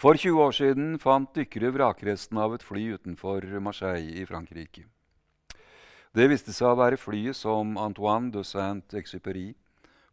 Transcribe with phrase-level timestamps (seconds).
[0.00, 4.86] For 20 år siden fant dykkere vrakresten av et fly utenfor Marseille i Frankrike.
[6.16, 9.50] Det viste seg å være flyet som Antoine de Saint-Exupéry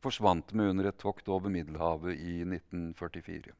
[0.03, 3.55] forsvant med under et tokt over Middelhavet i 1944.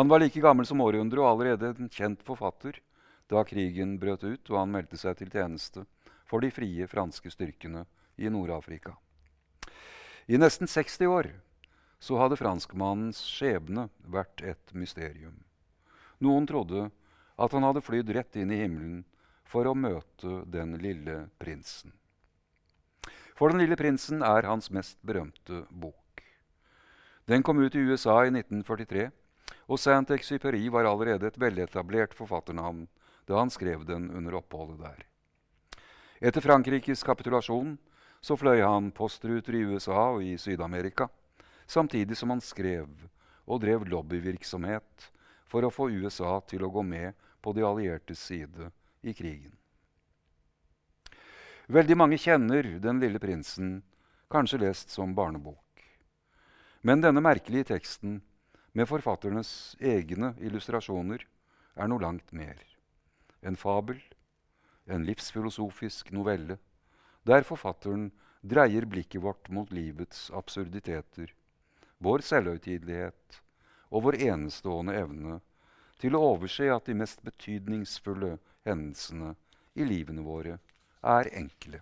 [0.00, 2.80] Han var like gammel som århundret og allerede en kjent forfatter
[3.28, 5.84] da krigen brøt ut og han meldte seg til tjeneste
[6.24, 7.84] for de frie franske styrkene
[8.16, 8.96] i Nord-Afrika.
[10.32, 11.34] I nesten 60 år
[12.02, 15.36] så hadde franskmannens skjebne vært et mysterium.
[16.18, 16.88] Noen trodde
[17.38, 19.02] at han hadde flydd rett inn i himmelen
[19.46, 21.94] for å møte den lille prinsen.
[23.38, 26.22] For Den lille prinsen er hans mest berømte bok.
[27.26, 29.08] Den kom ut i USA i 1943,
[29.70, 32.84] og Saint-Exupéry var allerede et veletablert forfatternavn
[33.30, 35.06] da han skrev den under oppholdet der.
[36.22, 37.76] Etter Frankrikes kapitulasjon
[38.22, 41.08] så fløy han postruter i USA og i Syd-Amerika,
[41.72, 42.88] samtidig som han skrev
[43.46, 45.08] og drev lobbyvirksomhet
[45.50, 48.70] for å få USA til å gå med på de alliertes side
[49.02, 49.52] i krigen.
[51.72, 53.82] Veldig mange kjenner Den lille prinsen,
[54.30, 55.58] kanskje lest som barnebok.
[56.82, 58.20] Men denne merkelige teksten,
[58.72, 61.22] med forfatternes egne illustrasjoner,
[61.76, 62.58] er noe langt mer.
[63.42, 64.00] En fabel,
[64.86, 66.58] en livsfilosofisk novelle,
[67.24, 68.10] der forfatteren
[68.42, 71.30] dreier blikket vårt mot livets absurditeter,
[72.02, 73.38] vår selvhøytidelighet
[73.92, 75.38] og vår enestående evne
[76.02, 78.36] til å overse at de mest betydningsfulle
[78.66, 79.34] hendelsene
[79.78, 80.58] i livene våre
[81.02, 81.80] er enkle.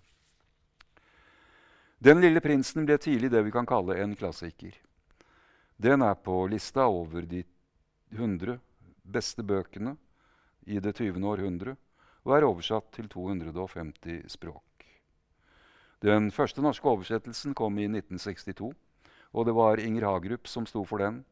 [2.00, 4.72] Den lille prinsen ble tidlig det vi kan kalle en klassiker.
[5.76, 7.42] Den er på lista over de
[8.12, 8.58] 100
[9.04, 9.96] beste bøkene
[10.66, 11.20] i det 20.
[11.24, 11.76] århundre
[12.24, 14.64] og er oversatt til 250 språk.
[16.00, 18.72] Den første norske oversettelsen kom i 1962,
[19.32, 21.22] og det var Inger Hagerup som sto for den.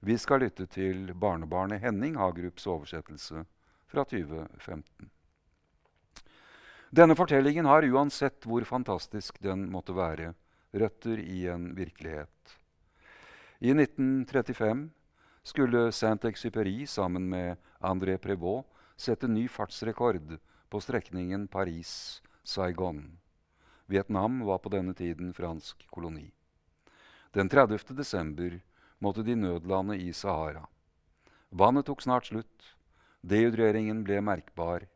[0.00, 3.44] Vi skal lytte til barnebarnet Henning Hagerups oversettelse
[3.90, 5.10] fra 2015.
[6.90, 10.32] Denne fortellingen har uansett hvor fantastisk den måtte være,
[10.72, 12.56] røtter i en virkelighet.
[13.60, 14.88] I 1935
[15.44, 18.66] skulle Saint-Exupéry sammen med André Prévost
[18.96, 20.38] sette ny fartsrekord
[20.70, 23.04] på strekningen Paris-Saigon.
[23.86, 26.30] Vietnam var på denne tiden fransk koloni.
[27.32, 27.94] Den 30.
[27.94, 28.60] desember
[28.98, 30.64] måtte de nødlande i Sahara.
[31.50, 32.64] Vannet tok snart slutt,
[33.22, 34.88] dehydreringen ble merkbar,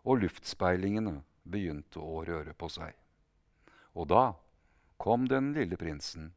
[0.00, 2.96] og luftspeilingene begynte å røre på seg.
[3.92, 4.24] Og da
[4.96, 6.32] kom den lille prinsen,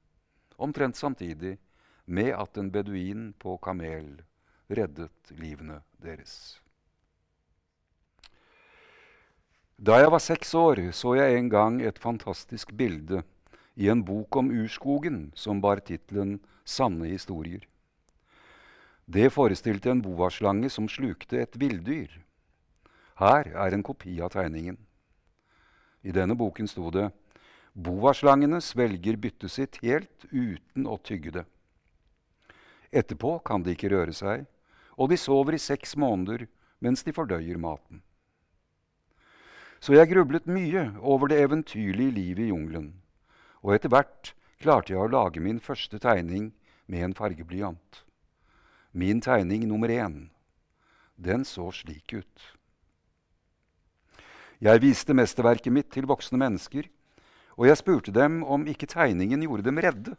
[0.60, 1.56] omtrent samtidig
[2.04, 4.18] med at en beduin på kamel
[4.68, 6.60] reddet livene deres.
[9.80, 13.24] Da jeg var seks år, så jeg en gang et fantastisk bilde
[13.80, 17.64] i en bok om urskogen som bar tittelen 'Sanne historier'.
[19.06, 22.12] Det forestilte en boaslange som slukte et villdyr.
[23.16, 24.78] Her er en kopi av tegningen.
[26.04, 27.12] I denne boken sto det
[27.74, 31.46] 'Boaslangene svelger byttet sitt helt uten å tygge det'.
[32.92, 34.46] Etterpå kan de ikke røre seg,
[34.98, 36.48] og de sover i seks måneder
[36.82, 38.02] mens de fordøyer maten.
[39.80, 42.94] Så jeg grublet mye over det eventyrlige livet i jungelen,
[43.64, 46.52] og etter hvert klarte jeg å lage min første tegning
[46.88, 48.04] med en fargeblyant.
[48.92, 50.30] Min tegning nummer én.
[51.16, 52.46] Den så slik ut.
[54.60, 56.88] Jeg viste mesterverket mitt til voksne mennesker,
[57.60, 60.16] og jeg spurte dem om ikke tegningen gjorde dem redde.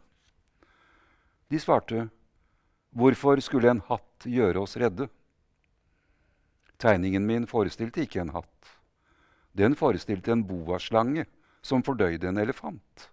[1.49, 2.07] De svarte
[2.91, 5.07] Hvorfor skulle en hatt gjøre oss redde?
[6.81, 8.71] Tegningen min forestilte ikke en hatt.
[9.53, 11.27] Den forestilte en boaslange
[11.61, 13.11] som fordøyde en elefant.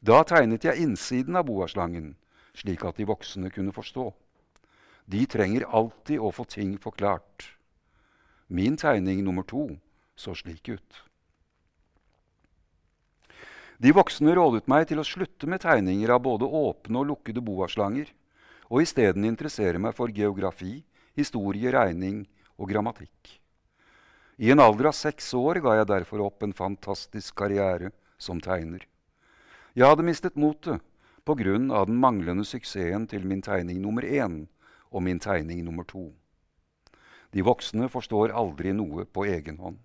[0.00, 2.14] Da tegnet jeg innsiden av boaslangen,
[2.56, 4.06] slik at de voksne kunne forstå.
[5.10, 7.50] De trenger alltid å få ting forklart.
[8.48, 9.66] Min tegning nummer to
[10.16, 11.02] så slik ut.
[13.80, 18.10] De voksne rådet meg til å slutte med tegninger av både åpne og lukkede boaslanger
[18.68, 20.82] og isteden interessere meg for geografi,
[21.16, 22.22] historie, regning
[22.56, 23.36] og grammatikk.
[24.40, 28.86] I en alder av seks år ga jeg derfor opp en fantastisk karriere som tegner.
[29.74, 30.80] Jeg hadde mistet motet
[31.24, 31.84] pga.
[31.86, 34.48] den manglende suksessen til min tegning nummer én
[34.90, 36.12] og min tegning nummer to.
[37.32, 39.78] De voksne forstår aldri noe på egen hånd.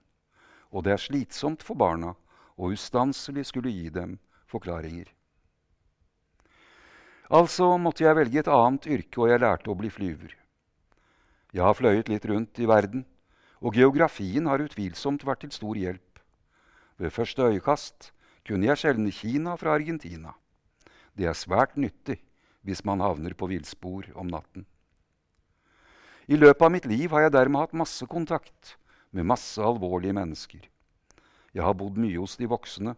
[0.71, 2.15] Og det er slitsomt for barna
[2.57, 4.17] å ustanselig skulle gi dem
[4.47, 5.05] forklaringer.
[7.29, 10.33] Altså måtte jeg velge et annet yrke, og jeg lærte å bli flyver.
[11.53, 13.05] Jeg har fløyet litt rundt i verden,
[13.61, 16.19] og geografien har utvilsomt vært til stor hjelp.
[16.97, 18.11] Ved første øyekast
[18.45, 20.35] kunne jeg skjelne Kina fra Argentina.
[21.17, 22.19] Det er svært nyttig
[22.65, 24.65] hvis man havner på villspor om natten.
[26.25, 28.75] I løpet av mitt liv har jeg dermed hatt masse kontakt
[29.13, 30.63] med masse alvorlige mennesker.
[31.53, 32.95] Jeg har bodd mye hos de voksne.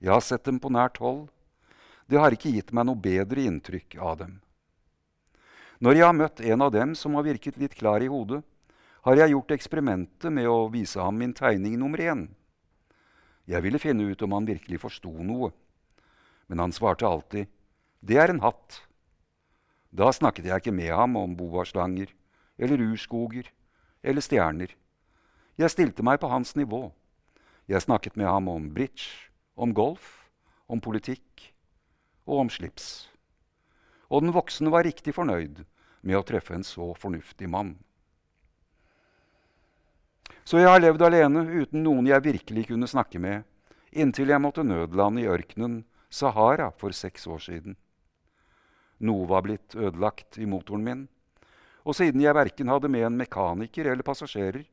[0.00, 1.28] Jeg har sett dem på nært hold.
[2.08, 4.40] Det har ikke gitt meg noe bedre inntrykk av dem.
[5.84, 8.40] Når jeg har møtt en av dem som har virket litt klar i hodet,
[9.04, 12.26] har jeg gjort eksperimentet med å vise ham min tegning nummer én.
[13.46, 15.50] Jeg ville finne ut om han virkelig forsto noe.
[16.48, 17.46] Men han svarte alltid
[18.04, 18.80] 'Det er en hatt'.
[19.92, 22.08] Da snakket jeg ikke med ham om boaslanger
[22.58, 23.50] eller urskoger
[24.02, 24.74] eller stjerner.
[25.56, 26.92] Jeg stilte meg på hans nivå.
[27.68, 30.28] Jeg snakket med ham om bridge, om golf,
[30.68, 31.54] om politikk
[32.26, 33.08] og om slips.
[34.10, 35.64] Og den voksne var riktig fornøyd
[36.02, 37.78] med å treffe en så fornuftig mann.
[40.44, 43.46] Så jeg har levd alene uten noen jeg virkelig kunne snakke med,
[43.96, 45.82] inntil jeg måtte nødlande i ørkenen
[46.12, 47.78] Sahara for seks år siden.
[49.00, 51.06] Noe var blitt ødelagt i motoren min,
[51.84, 54.66] og siden jeg verken hadde med en mekaniker eller passasjerer,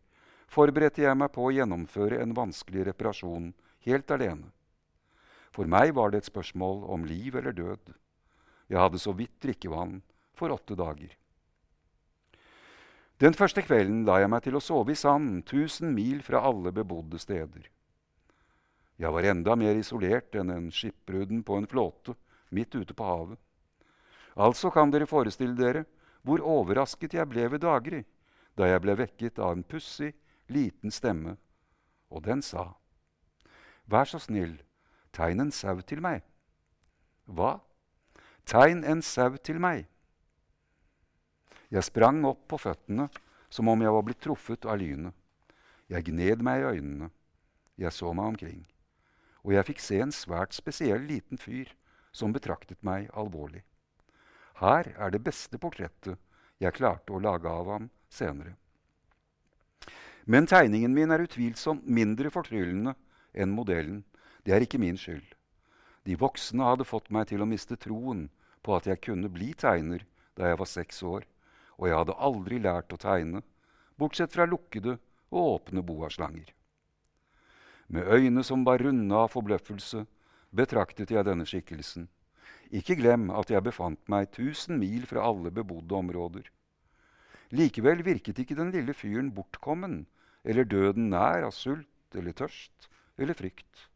[0.52, 3.54] forberedte jeg meg på å gjennomføre en vanskelig reparasjon
[3.88, 4.52] helt alene.
[5.56, 7.96] For meg var det et spørsmål om liv eller død.
[8.72, 10.00] Jeg hadde så vidt drikkevann
[10.36, 11.12] for åtte dager.
[13.22, 16.72] Den første kvelden la jeg meg til å sove i sand, tusen mil fra alle
[16.74, 17.68] bebodde steder.
[18.98, 22.16] Jeg var enda mer isolert enn en skipbrudden på en flåte
[22.50, 23.38] midt ute på havet.
[24.34, 25.86] Altså kan dere forestille dere
[26.26, 28.02] hvor overrasket jeg ble ved daggry
[28.58, 30.12] da jeg ble vekket av en pussig,
[30.50, 31.38] liten stemme,
[32.10, 32.74] og den sa,
[33.86, 34.58] Vær så snill,
[35.14, 36.26] tegn en sau til meg.
[37.26, 37.60] Hva?
[38.50, 39.86] Tegn en sau til meg.
[41.72, 43.08] Jeg sprang opp på føttene
[43.52, 45.16] som om jeg var blitt truffet av lynet.
[45.92, 47.08] Jeg gned meg i øynene.
[47.80, 48.66] Jeg så meg omkring.
[49.48, 51.72] Og jeg fikk se en svært spesiell liten fyr
[52.12, 53.64] som betraktet meg alvorlig.
[54.60, 56.20] Her er det beste portrettet
[56.62, 58.58] jeg klarte å lage av ham senere.
[60.28, 62.94] Men tegningen min er utvilsomt mindre fortryllende
[63.34, 64.04] enn modellen.
[64.44, 65.26] Det er ikke min skyld.
[66.06, 68.28] De voksne hadde fått meg til å miste troen
[68.62, 70.04] på at jeg kunne bli tegner
[70.38, 71.26] da jeg var seks år
[71.82, 73.42] og jeg hadde aldri lært å tegne,
[73.98, 75.00] bortsett fra lukkede
[75.34, 76.54] og åpne boaslanger.
[77.92, 80.06] Med øyne som var runde av forbløffelse,
[80.56, 82.06] betraktet jeg denne skikkelsen.
[82.72, 86.46] Ikke glem at jeg befant meg tusen mil fra alle bebodde områder.
[87.52, 90.06] Likevel virket ikke den lille fyren bortkommen
[90.48, 92.88] eller døden nær av sult eller tørst
[93.20, 93.88] eller frykt.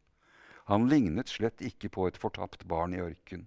[0.68, 3.46] Han lignet slett ikke på et fortapt barn i ørken.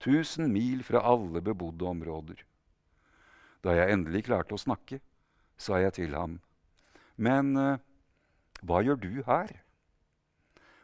[0.00, 2.40] Tusen mil fra alle bebodde områder.
[3.60, 5.00] Da jeg endelig klarte å snakke,
[5.60, 6.40] sa jeg til ham,
[7.20, 7.76] Men uh,
[8.64, 9.52] hva gjør du her?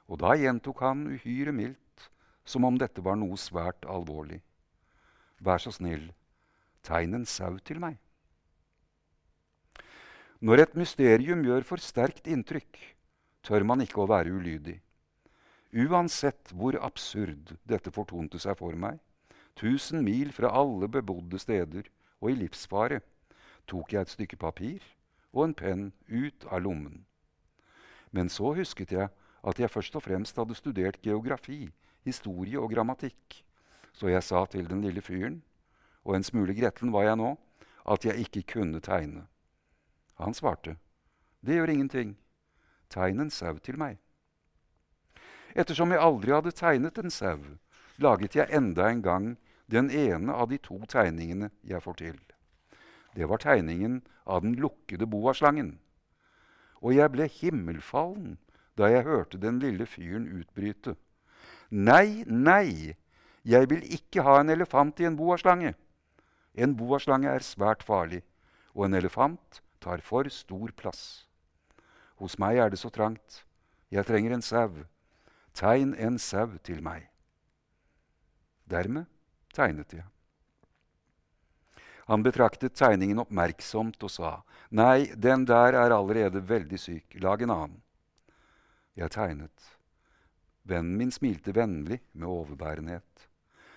[0.06, 2.10] Og da gjentok han uhyre mildt,
[2.44, 4.42] som om dette var noe svært alvorlig.
[5.40, 6.10] Vær så snill,
[6.84, 7.96] tegn en sau til meg.
[10.44, 12.76] Når et mysterium gjør for sterkt inntrykk,
[13.42, 14.76] tør man ikke å være ulydig.
[15.76, 19.00] Uansett hvor absurd dette fortonte seg for meg,
[19.56, 21.88] tusen mil fra alle bebodde steder,
[22.20, 23.00] og i livsfare
[23.66, 24.84] tok jeg et stykke papir
[25.32, 27.04] og en penn ut av lommen.
[28.10, 29.10] Men så husket jeg
[29.46, 31.68] at jeg først og fremst hadde studert geografi,
[32.06, 33.42] historie og grammatikk,
[33.92, 35.42] så jeg sa til den lille fyren,
[36.04, 37.34] og en smule gretten var jeg nå,
[37.86, 39.26] at jeg ikke kunne tegne.
[40.18, 40.76] Han svarte,
[41.40, 42.16] det gjør ingenting,
[42.90, 43.98] tegn en sau til meg.
[45.56, 47.38] Ettersom jeg aldri hadde tegnet en sau,
[48.02, 49.28] laget jeg enda en gang
[49.66, 52.18] den ene av de to tegningene jeg får til.
[53.16, 55.78] Det var tegningen av den lukkede boaslangen.
[56.84, 58.36] Og jeg ble himmelfallen
[58.76, 60.94] da jeg hørte den lille fyren utbryte.
[61.70, 62.94] Nei, nei,
[63.42, 65.72] jeg vil ikke ha en elefant i en boaslange.
[66.54, 68.22] En boaslange er svært farlig,
[68.76, 71.26] og en elefant tar for stor plass.
[72.20, 73.42] Hos meg er det så trangt.
[73.90, 74.84] Jeg trenger en sau.
[75.56, 77.08] Tegn en sau til meg.
[78.68, 79.06] Dermed
[79.56, 80.06] tegnet jeg.
[82.06, 84.32] Han betraktet tegningen oppmerksomt og sa,
[84.70, 87.80] Nei, den der er allerede veldig syk, lag en annen.
[88.96, 89.72] Jeg tegnet.
[90.66, 93.26] Vennen min smilte vennlig med overbærenhet.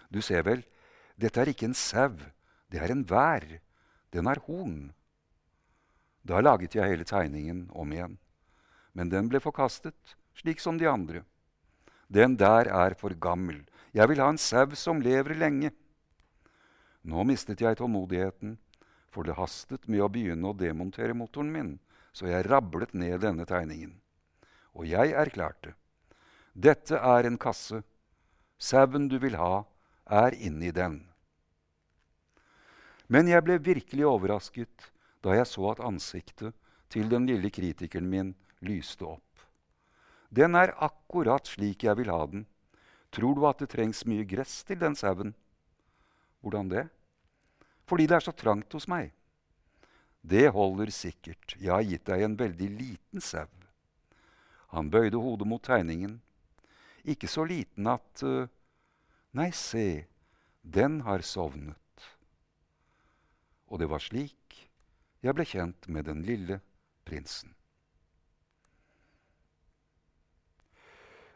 [0.09, 0.62] Du ser vel,
[1.17, 2.15] dette er ikke en sau,
[2.69, 3.45] det er en vær.
[4.13, 4.91] Den har horn.
[6.25, 8.17] Da laget jeg hele tegningen om igjen.
[8.93, 11.24] Men den ble forkastet, slik som de andre.
[12.09, 13.62] Den der er for gammel,
[13.96, 15.72] jeg vil ha en sau som lever lenge.
[17.03, 18.58] Nå mistet jeg tålmodigheten,
[19.10, 21.72] for det hastet med å begynne å demontere motoren min,
[22.13, 23.96] så jeg rablet ned denne tegningen.
[24.77, 25.74] Og jeg erklærte.
[26.53, 27.81] Dette er en kasse.
[28.60, 29.63] Sauen du vil ha,
[30.05, 31.01] er inni den.
[33.10, 34.91] Men jeg ble virkelig overrasket
[35.25, 36.53] da jeg så at ansiktet
[36.93, 38.34] til den lille kritikeren min
[38.65, 39.24] lyste opp.
[40.29, 42.46] Den er akkurat slik jeg vil ha den.
[43.11, 45.33] Tror du at det trengs mye gress til den sauen?
[46.41, 46.85] Hvordan det?
[47.89, 49.11] Fordi det er så trangt hos meg.
[50.21, 53.47] Det holder sikkert, jeg har gitt deg en veldig liten sau.
[54.75, 56.19] Han bøyde hodet mot tegningen.
[57.01, 58.45] Ikke så liten at uh,
[59.37, 60.05] Nei, se,
[60.61, 61.77] den har sovnet.
[63.69, 64.35] Og det var slik
[65.19, 66.61] jeg ble kjent med den lille
[67.03, 67.51] prinsen.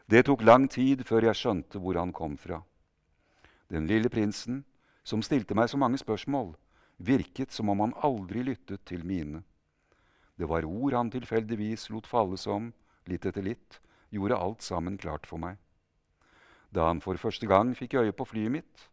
[0.04, 2.60] Det tok lang tid før jeg skjønte hvor han kom fra.
[3.72, 4.60] Den lille prinsen,
[5.04, 6.52] som stilte meg så mange spørsmål,
[7.00, 9.40] virket som om han aldri lyttet til mine.
[10.36, 12.72] Det var ord han tilfeldigvis lot falle som,
[13.08, 13.80] litt etter litt,
[14.12, 15.56] gjorde alt sammen klart for meg.
[16.68, 18.88] Da han for første gang fikk øye på flyet mitt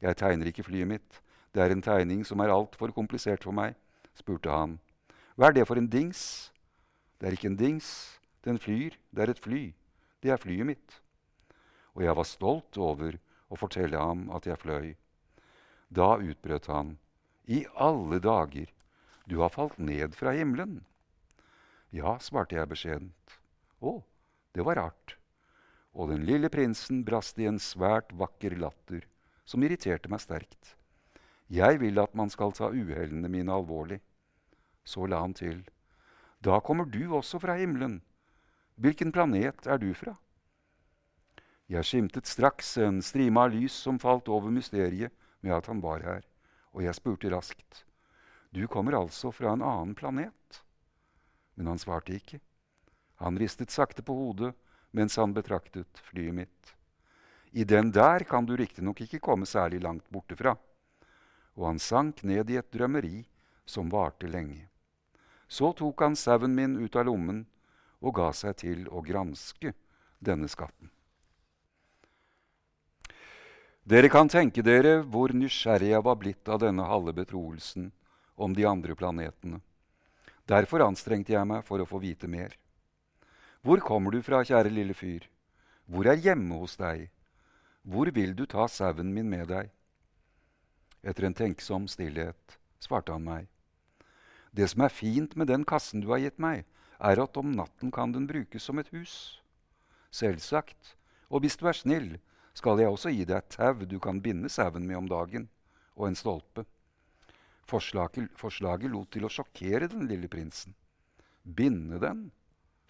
[0.00, 1.20] Jeg tegner ikke flyet mitt,
[1.54, 3.76] det er en tegning som er altfor komplisert for meg,
[4.14, 4.78] spurte han.
[5.36, 6.50] Hva er det for en dings?
[7.20, 9.72] Det er ikke en dings, den flyr, det er et fly.
[10.24, 11.00] Det er flyet mitt.
[11.92, 13.18] Og jeg var stolt over
[13.52, 14.94] å fortelle ham at jeg fløy.
[15.92, 16.94] Da utbrøt han.
[17.44, 18.70] I alle dager,
[19.28, 20.78] du har falt ned fra himmelen.
[21.92, 23.36] Ja, svarte jeg beskjedent.
[23.84, 24.00] Å,
[24.56, 25.18] det var rart.
[25.92, 29.04] Og den lille prinsen brast i en svært vakker latter
[29.44, 30.72] som irriterte meg sterkt.
[31.52, 34.00] Jeg vil at man skal ta uhellene mine alvorlig.
[34.88, 35.60] Så la han til.
[36.40, 38.00] Da kommer du også fra himmelen.
[38.74, 40.16] Hvilken planet er du fra?
[41.70, 45.14] Jeg skimtet straks en strime av lys som falt over mysteriet
[45.46, 46.26] med at han var her,
[46.74, 47.84] og jeg spurte raskt.
[48.50, 50.60] Du kommer altså fra en annen planet?
[51.54, 52.42] Men han svarte ikke.
[53.22, 54.52] Han ristet sakte på hodet
[54.94, 56.74] mens han betraktet flyet mitt.
[57.54, 60.56] I den der kan du riktignok ikke komme særlig langt borte fra.
[61.54, 63.22] Og han sank ned i et drømmeri
[63.66, 64.66] som varte lenge.
[65.46, 67.44] Så tok han sauen min ut av lommen
[68.04, 69.72] og ga seg til å granske
[70.20, 70.90] denne skatten.
[73.84, 77.90] Dere kan tenke dere hvor nysgjerrig jeg var blitt av denne halve betroelsen
[78.40, 79.60] om de andre planetene.
[80.48, 82.56] Derfor anstrengte jeg meg for å få vite mer.
[83.64, 85.24] Hvor kommer du fra, kjære lille fyr?
[85.88, 87.10] Hvor er hjemme hos deg?
[87.84, 89.70] Hvor vil du ta sauen min med deg?
[91.04, 93.48] Etter en tenksom stillhet svarte han meg.
[94.52, 96.64] Det som er fint med den kassen du har gitt meg,
[97.04, 99.40] er at om natten kan den brukes som et hus.
[100.14, 100.94] Selvsagt,
[101.28, 102.14] og hvis du er snill,
[102.54, 105.48] skal jeg også gi deg et tau du kan binde sauen med om dagen,
[105.96, 106.64] og en stolpe.
[107.68, 110.74] Forslaget, forslaget lot til å sjokkere den lille prinsen.
[111.44, 112.28] Binde den?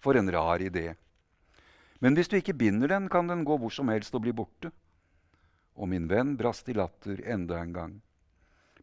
[0.03, 0.93] For en rar idé.
[2.03, 4.71] Men hvis du ikke binder den, kan den gå hvor som helst og bli borte.
[5.75, 7.95] Og min venn brast i latter enda en gang.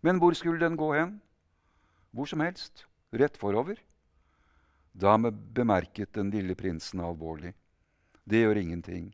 [0.03, 1.21] Men hvor skulle den gå hen?
[2.11, 2.87] Hvor som helst.
[3.13, 3.79] Rett forover.
[4.93, 7.55] Da bemerket den lille prinsen alvorlig.
[8.25, 9.13] Det gjør ingenting.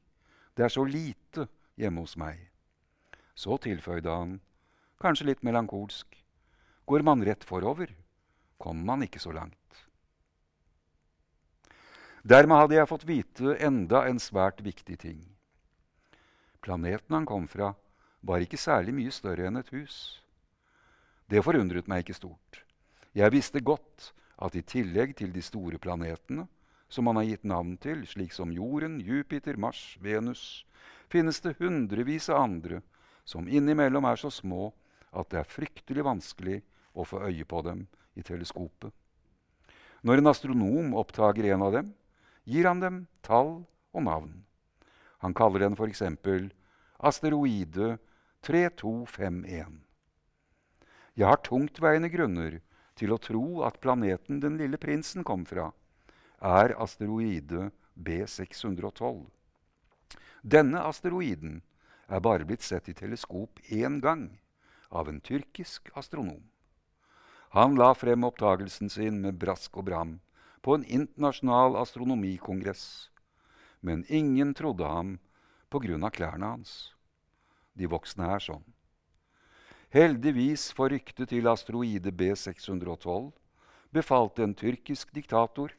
[0.55, 1.47] Det er så lite
[1.79, 2.41] hjemme hos meg.
[3.39, 4.39] Så tilføyde han,
[4.99, 6.19] kanskje litt melankolsk,
[6.91, 7.93] går man rett forover,
[8.59, 9.55] kommer man ikke så langt.
[12.27, 15.21] Dermed hadde jeg fått vite enda en svært viktig ting.
[16.61, 17.71] Planeten han kom fra,
[18.21, 20.19] var ikke særlig mye større enn et hus.
[21.31, 22.65] Det forundret meg ikke stort.
[23.15, 26.47] Jeg visste godt at i tillegg til de store planetene,
[26.89, 30.65] som man har gitt navn til, slik som Jorden, Jupiter, Mars, Venus,
[31.13, 32.81] finnes det hundrevis av andre
[33.29, 34.71] som innimellom er så små
[35.13, 36.61] at det er fryktelig vanskelig
[36.97, 37.85] å få øye på dem
[38.17, 38.93] i teleskopet.
[40.01, 41.91] Når en astronom oppdager en av dem,
[42.49, 44.33] gir han dem tall og navn.
[45.21, 46.03] Han kaller den f.eks.
[46.99, 47.99] asteroide
[48.47, 49.81] 3251.
[51.19, 52.61] Jeg har tungtveiende grunner
[52.99, 55.71] til å tro at planeten den lille prinsen kom fra,
[56.43, 59.25] er asteroide B612.
[60.43, 61.61] Denne asteroiden
[62.09, 64.29] er bare blitt sett i teleskop én gang,
[64.89, 66.41] av en tyrkisk astronom.
[67.57, 70.19] Han la frem oppdagelsen sin med brask og bram
[70.65, 73.11] på en internasjonal astronomikongress,
[73.81, 75.19] men ingen trodde ham
[75.73, 76.95] av klærne hans.
[77.75, 78.65] De voksne er sånn.
[79.89, 83.31] Heldigvis for ryktet til asteroide B612
[83.97, 85.73] befalte en tyrkisk diktator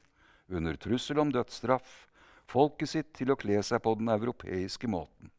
[0.50, 2.08] under trussel om dødsstraff
[2.50, 5.30] folket sitt til å kle seg på den europeiske måten.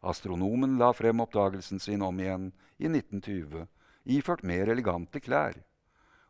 [0.00, 2.48] Astronomen la frem oppdagelsen sin om igjen
[2.80, 3.66] i 1920,
[4.16, 5.58] iført mer elegante klær.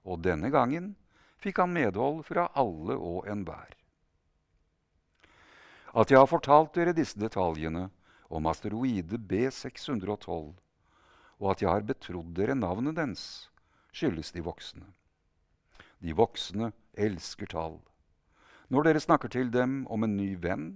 [0.03, 0.93] Og denne gangen
[1.39, 3.71] fikk han medhold fra alle og enhver.
[5.95, 7.87] At jeg har fortalt dere disse detaljene
[8.33, 10.53] om asteroide B612,
[11.43, 13.23] og at jeg har betrodd dere navnet dens,
[13.91, 14.87] skyldes de voksne.
[15.99, 17.81] De voksne elsker tall.
[18.71, 20.69] Når dere snakker til dem om en ny venn,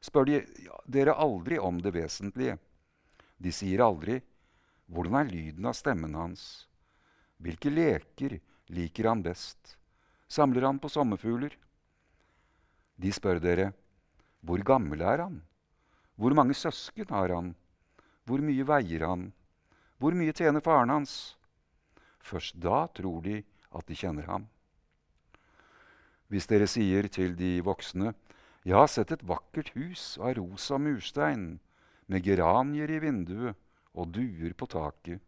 [0.00, 0.40] spør de
[0.88, 2.56] dere aldri om det vesentlige.
[3.38, 4.20] De sier aldri
[4.88, 6.66] 'Hvordan er lyden av stemmen hans?'
[7.38, 8.40] 'Hvilke leker
[8.72, 9.76] liker han best?'
[10.28, 11.56] 'Samler han på sommerfugler?'
[12.96, 13.72] De spør dere
[14.42, 15.42] 'Hvor gammel er han?'
[16.16, 17.54] 'Hvor mange søsken har han?'
[18.24, 19.32] 'Hvor mye veier han?'
[19.98, 21.36] 'Hvor mye tjener faren hans?'
[22.22, 23.42] Først da tror de
[23.74, 24.48] at de kjenner ham.
[26.28, 28.14] Hvis dere sier til de voksne,
[28.64, 31.60] 'Jeg har sett et vakkert hus av rosa murstein,
[32.06, 33.56] med geranier i vinduet
[33.94, 35.20] og duer på taket',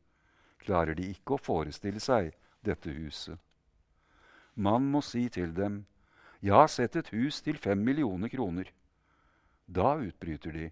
[0.60, 3.38] klarer de ikke å forestille seg dette huset.
[4.54, 5.86] Man må si til dem,
[6.42, 8.70] 'Jeg har sett et hus til fem millioner kroner'.
[9.66, 10.70] Da utbryter de,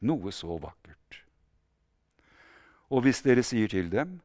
[0.00, 1.31] 'Noe så vakkert'.
[2.92, 4.20] Og hvis dere sier til dem,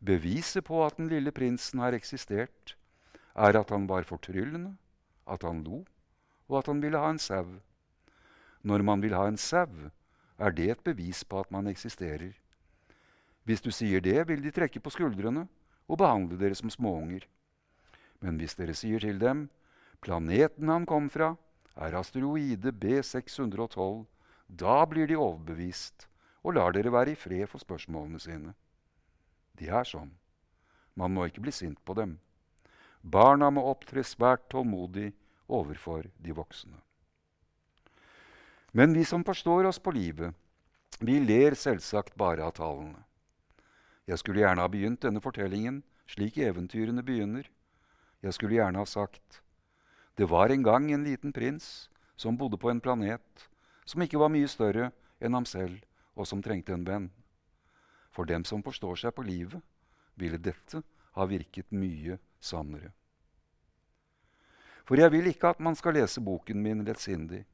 [0.00, 2.72] 'Beviset på at den lille prinsen har eksistert',
[3.36, 4.76] er at han var fortryllende,
[5.26, 5.84] at han lo,
[6.48, 7.60] og at han ville ha en sau.
[8.62, 9.90] Når man vil ha en sau,
[10.38, 12.32] er det et bevis på at man eksisterer.
[13.44, 15.48] Hvis du sier det, vil de trekke på skuldrene
[15.88, 17.26] og behandle dere som småunger.
[18.20, 19.50] Men hvis dere sier til dem,
[20.00, 21.36] planeten han kom fra,
[21.76, 24.06] er asteroide B612,
[24.48, 26.08] da blir de overbevist
[26.48, 28.54] og lar dere være i fred for spørsmålene sine.
[29.60, 30.14] De er sånn.
[30.96, 32.16] Man må ikke bli sint på dem.
[33.02, 35.12] Barna må opptre svært tålmodig
[35.46, 36.78] overfor de voksne.
[38.72, 40.32] Men vi som forstår oss på livet,
[41.00, 43.04] vi ler selvsagt bare av tallene.
[44.08, 47.44] Jeg skulle gjerne ha begynt denne fortellingen slik eventyrene begynner.
[48.24, 49.42] Jeg skulle gjerne ha sagt
[50.18, 53.44] det var en gang en liten prins som bodde på en planet
[53.86, 54.88] som ikke var mye større
[55.22, 55.78] enn ham selv,
[56.18, 57.08] og som trengte en venn.
[58.10, 59.62] For dem som forstår seg på livet,
[60.18, 60.82] ville dette
[61.14, 62.90] ha virket mye sannere.
[64.88, 67.44] For jeg vil ikke at man skal lese boken min lettsindig.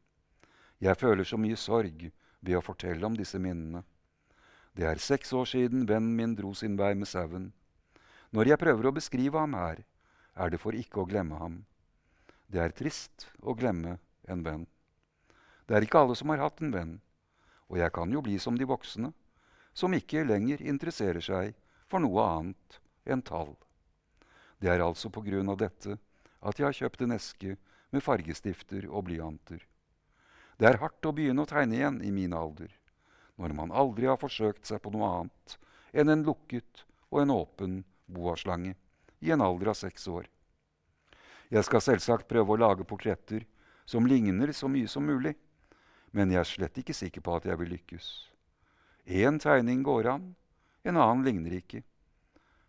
[0.80, 2.06] Jeg føler så mye sorg
[2.40, 3.82] ved å fortelle om disse minnene.
[4.74, 7.52] Det er seks år siden vennen min dro sin vei med sauen.
[8.34, 9.82] Når jeg prøver å beskrive ham her,
[10.34, 11.60] er det for ikke å glemme ham.
[12.50, 13.98] Det er trist å glemme
[14.30, 14.64] en venn.
[15.66, 16.94] Det er ikke alle som har hatt en venn,
[17.70, 19.12] og jeg kan jo bli som de voksne,
[19.74, 21.54] som ikke lenger interesserer seg
[21.90, 23.54] for noe annet enn tall.
[24.60, 25.98] Det er altså på grunn av dette
[26.44, 27.56] at jeg har kjøpt en eske
[27.94, 29.62] med fargestifter og blyanter.
[30.58, 32.70] Det er hardt å begynne å tegne igjen i min alder,
[33.40, 35.58] når man aldri har forsøkt seg på noe annet
[35.94, 38.74] enn en lukket og en åpen boaslange
[39.24, 40.28] i en alder av seks år.
[41.50, 43.44] Jeg skal selvsagt prøve å lage portretter
[43.86, 45.34] som ligner så mye som mulig,
[46.14, 48.06] men jeg er slett ikke sikker på at jeg vil lykkes.
[49.04, 50.30] Én tegning går an,
[50.86, 51.82] en annen ligner ikke.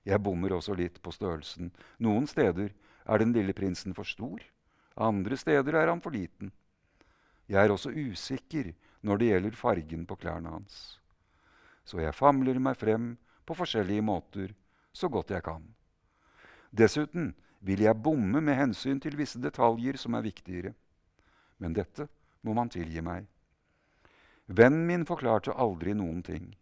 [0.05, 1.71] Jeg bommer også litt på størrelsen.
[2.01, 2.73] Noen steder
[3.05, 4.41] er den lille prinsen for stor,
[4.95, 6.51] andre steder er han for liten.
[7.47, 8.71] Jeg er også usikker
[9.05, 10.99] når det gjelder fargen på klærne hans.
[11.85, 13.13] Så jeg famler meg frem
[13.45, 14.55] på forskjellige måter
[14.95, 15.61] så godt jeg kan.
[16.71, 20.73] Dessuten vil jeg bomme med hensyn til visse detaljer som er viktigere.
[21.59, 22.07] Men dette
[22.41, 23.27] må man tilgi meg.
[24.45, 26.53] Vennen min forklarte aldri noen ting.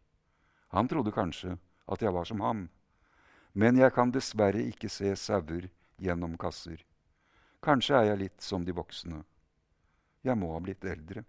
[0.72, 2.70] Han trodde kanskje at jeg var som ham.
[3.54, 5.68] Men jeg kan dessverre ikke se sauer
[6.02, 6.80] gjennom kasser.
[7.64, 9.22] Kanskje er jeg litt som de voksne.
[10.24, 11.26] Jeg må ha blitt eldre.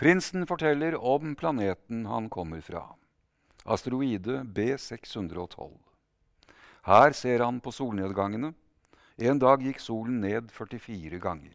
[0.00, 2.86] Prinsen forteller om planeten han kommer fra,
[3.64, 5.74] asteroide B612.
[6.88, 8.54] Her ser han på solnedgangene.
[9.20, 11.52] En dag gikk solen ned 44 ganger.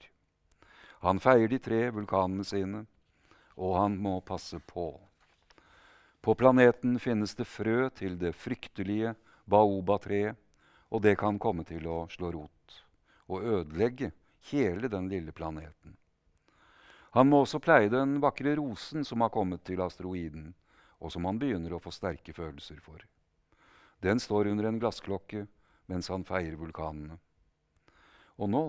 [1.06, 2.80] Han feier de tre vulkanene sine,
[3.62, 4.88] og han må passe på.
[6.26, 9.12] På planeten finnes det frø til det fryktelige
[9.46, 10.34] baobabtreet,
[10.90, 12.80] og det kan komme til å slå rot
[13.28, 14.12] og ødelegge
[14.50, 15.94] hele den lille planeten.
[17.14, 20.56] Han må også pleie den vakre rosen som har kommet til asteroiden,
[21.00, 22.98] og som han begynner å få sterke følelser for.
[24.02, 25.46] Den står under en glassklokke
[25.86, 27.20] mens han feier vulkanene.
[28.42, 28.64] Og nå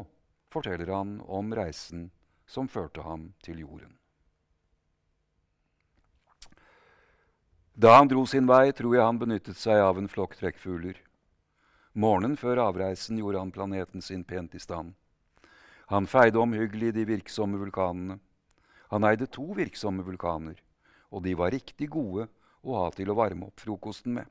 [0.52, 2.10] forteller han om reisen
[2.46, 3.92] som førte ham til jorden.
[7.76, 10.96] Da han dro sin vei, tror jeg han benyttet seg av en flokk trekkfugler.
[11.92, 14.94] Morgenen før avreisen gjorde han planeten sin pent i stand.
[15.92, 18.16] Han feide omhyggelig de virksomme vulkanene.
[18.90, 20.56] Han eide to virksomme vulkaner,
[21.12, 22.28] og de var riktig gode
[22.64, 24.26] å ha til å varme opp frokosten med.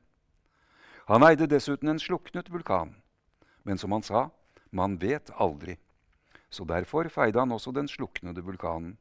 [1.06, 2.96] Han eide dessuten en sluknet vulkan,
[3.62, 4.26] men som han sa,
[4.74, 5.76] man vet aldri.
[6.50, 8.96] Så derfor feide han også den sluknede vulkanen.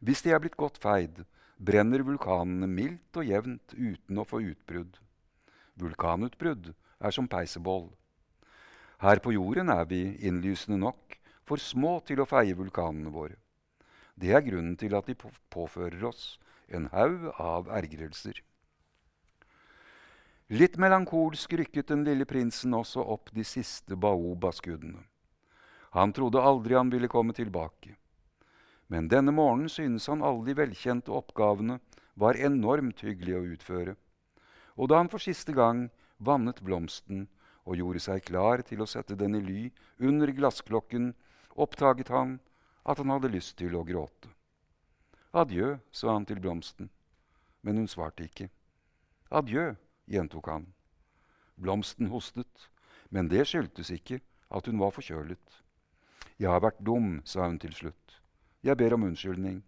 [0.00, 1.24] Hvis de er blitt godt feid,
[1.58, 4.98] brenner vulkanene mildt og jevnt uten å få utbrudd.
[5.80, 7.88] Vulkanutbrudd er som peiseboll.
[9.00, 13.36] Her på jorden er vi innlysende nok for små til å feie vulkanene våre.
[14.16, 15.16] Det er grunnen til at de
[15.52, 16.36] påfører oss
[16.72, 18.40] en haug av ergrelser.
[20.48, 25.02] Litt melankolsk rykket den lille prinsen også opp de siste baobaskuddene.
[25.96, 27.94] Han trodde aldri han ville komme tilbake.
[28.92, 31.78] Men denne morgenen synes han alle de velkjente oppgavene
[32.20, 33.94] var enormt hyggelige å utføre.
[34.76, 35.86] Og da han for siste gang
[36.20, 37.24] vannet blomsten
[37.64, 39.62] og gjorde seg klar til å sette den i ly
[40.04, 41.14] under glassklokken,
[41.56, 42.38] oppdaget han
[42.84, 44.30] at han hadde lyst til å gråte.
[45.32, 46.92] Adjø, sa han til blomsten,
[47.64, 48.50] men hun svarte ikke.
[49.32, 49.72] Adjø,
[50.12, 50.68] gjentok han.
[51.56, 52.68] Blomsten hostet,
[53.08, 54.20] men det skyldtes ikke
[54.52, 55.62] at hun var forkjølet.
[56.36, 58.18] Jeg har vært dum, sa hun til slutt.
[58.60, 59.62] Jeg ber om unnskyldning.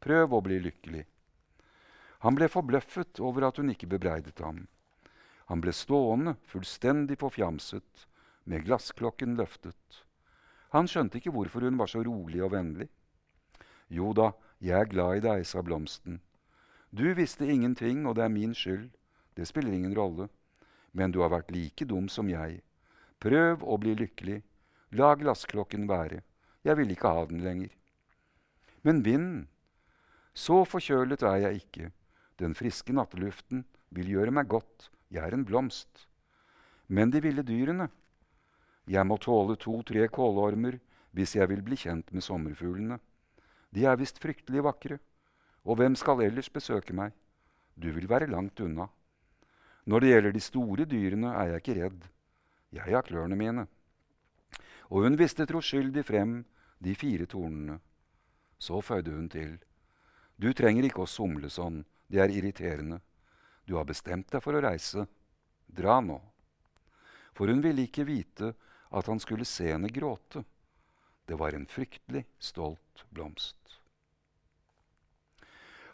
[0.00, 1.04] Prøv å bli lykkelig.
[2.24, 4.64] Han ble forbløffet over at hun ikke bebreidet ham.
[5.50, 8.06] Han ble stående, fullstendig forfjamset,
[8.44, 10.00] med glassklokken løftet.
[10.74, 12.88] Han skjønte ikke hvorfor hun var så rolig og vennlig.
[13.92, 16.20] Jo da, jeg er glad i deg, sa blomsten.
[16.90, 18.88] Du visste ingenting, og det er min skyld.
[19.36, 20.30] Det spiller ingen rolle.
[20.92, 22.62] Men du har vært like dum som jeg.
[23.20, 24.40] Prøv å bli lykkelig.
[24.92, 26.22] La glassklokken være.
[26.62, 27.70] Jeg vil ikke ha den lenger.
[28.82, 29.48] Men vinden
[30.34, 31.90] Så forkjølet er jeg ikke.
[32.38, 34.90] Den friske natteluften vil gjøre meg godt.
[35.10, 36.06] Jeg er en blomst.
[36.88, 37.88] Men de ville dyrene.
[38.86, 40.78] Jeg må tåle to-tre kålormer
[41.16, 43.00] hvis jeg vil bli kjent med sommerfuglene.
[43.74, 44.98] De er visst fryktelig vakre.
[45.64, 47.10] Og hvem skal ellers besøke meg?
[47.74, 48.86] Du vil være langt unna.
[49.86, 52.06] Når det gjelder de store dyrene, er jeg ikke redd.
[52.72, 53.66] Jeg har klørne mine.
[54.90, 56.38] Og hun viste troskyldig frem
[56.78, 57.78] de fire tornene.
[58.58, 59.56] Så føyde hun til.
[60.36, 63.00] Du trenger ikke å somle sånn, det er irriterende.
[63.66, 65.06] Du har bestemt deg for å reise.
[65.66, 66.20] Dra nå.
[67.36, 68.52] For hun ville ikke vite
[68.96, 70.44] at han skulle se henne gråte.
[71.26, 73.58] Det var en fryktelig stolt blomst.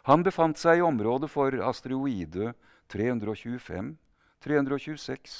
[0.03, 2.51] Han befant seg i området for asteroide
[2.91, 3.93] 325,
[4.43, 5.37] 326,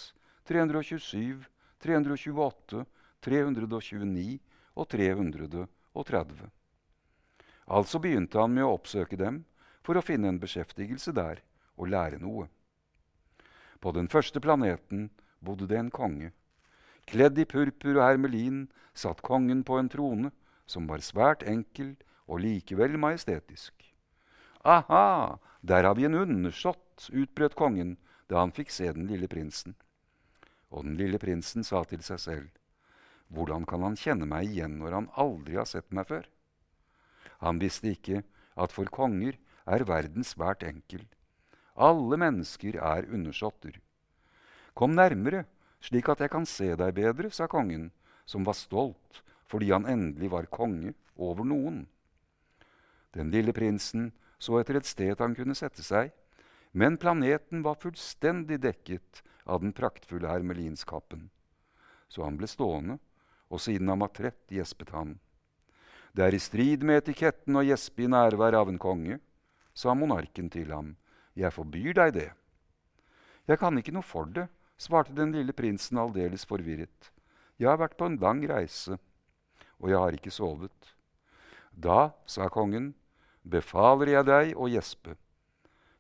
[0.47, 1.43] 327,
[1.83, 2.85] 328,
[3.23, 4.39] 329
[4.75, 6.51] og 330.
[7.71, 9.43] Altså begynte han med å oppsøke dem
[9.85, 11.41] for å finne en beskjeftigelse der
[11.79, 12.49] og lære noe.
[13.79, 15.09] På den første planeten
[15.43, 16.31] bodde det en konge.
[17.07, 20.31] Kledd i purpur og hermelin satt kongen på en trone
[20.65, 21.95] som var svært enkel
[22.27, 23.73] og likevel majestetisk.
[24.63, 27.97] Aha, der har vi en undersått, utbrøt kongen
[28.31, 29.75] da han fikk se den lille prinsen.
[30.71, 32.47] Og den lille prinsen sa til seg selv,
[33.33, 36.27] hvordan kan han kjenne meg igjen når han aldri har sett meg før?
[37.43, 38.21] Han visste ikke
[38.53, 41.03] at for konger er verden svært enkel.
[41.73, 43.79] Alle mennesker er undersåtter.
[44.77, 45.45] Kom nærmere,
[45.81, 47.91] slik at jeg kan se deg bedre, sa kongen,
[48.25, 51.83] som var stolt fordi han endelig var konge over noen.
[53.13, 54.07] Den lille prinsen
[54.41, 56.09] så etter et sted han kunne sette seg,
[56.73, 61.27] men planeten var fullstendig dekket av den praktfulle hermelinskappen.
[62.09, 62.97] Så han ble stående,
[63.51, 65.17] og siden han var trett, gjespet han.
[66.13, 69.17] Det er i strid med etiketten å gjespe i nærvær av en konge,
[69.73, 70.93] sa monarken til ham.
[71.33, 72.29] Jeg forbyr deg det.
[73.49, 74.45] Jeg kan ikke noe for det,
[74.77, 77.09] svarte den lille prinsen aldeles forvirret.
[77.57, 78.99] Jeg har vært på en lang reise,
[79.81, 80.93] og jeg har ikke sovet.
[81.73, 82.93] Da, sa kongen,
[83.41, 85.17] befaler jeg deg å gjespe.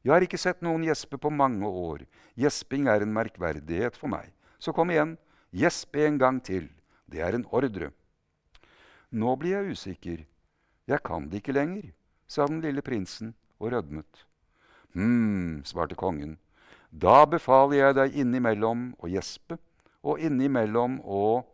[0.03, 2.03] Jeg har ikke sett noen gjespe på mange år.
[2.35, 4.33] Gjesping er en merkverdighet for meg.
[4.59, 5.15] Så kom igjen,
[5.55, 6.67] gjesp en gang til.
[7.09, 7.91] Det er en ordre.
[9.11, 10.23] Nå blir jeg usikker.
[10.89, 11.91] Jeg kan det ikke lenger,
[12.27, 14.25] sa den lille prinsen og rødmet.
[14.93, 16.37] Hm, svarte kongen.
[16.91, 19.57] Da befaler jeg deg innimellom å gjespe,
[20.03, 21.45] og innimellom å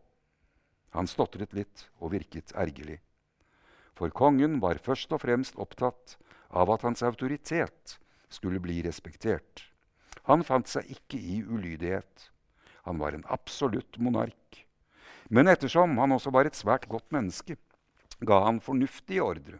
[0.89, 2.95] Han stotret litt og virket ergerlig.
[3.93, 6.15] For kongen var først og fremst opptatt
[6.49, 7.99] av at hans autoritet
[8.33, 9.67] skulle bli respektert.
[10.25, 12.31] Han fant seg ikke i ulydighet.
[12.89, 14.38] Han var en absolutt monark.
[15.29, 17.57] Men ettersom han også var et svært godt menneske,
[18.25, 19.59] ga han fornuftige ordre.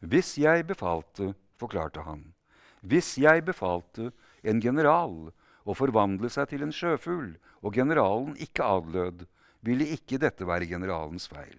[0.00, 2.32] Hvis jeg befalte, forklarte han,
[2.80, 4.10] hvis jeg befalte
[4.44, 5.30] en general
[5.64, 9.24] å forvandle seg til en sjøfugl, og generalen ikke adlød,
[9.64, 11.56] ville ikke dette være generalens feil.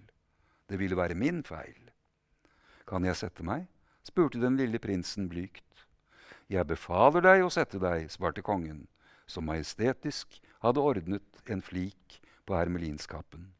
[0.70, 1.90] Det ville være min feil.
[2.86, 3.66] Kan jeg sette meg?
[4.06, 5.86] spurte den lille prinsen blygt.
[6.46, 8.84] Jeg befaler deg å sette deg, svarte kongen,
[9.26, 13.50] som majestetisk hadde ordnet en flik på hermelinskapen.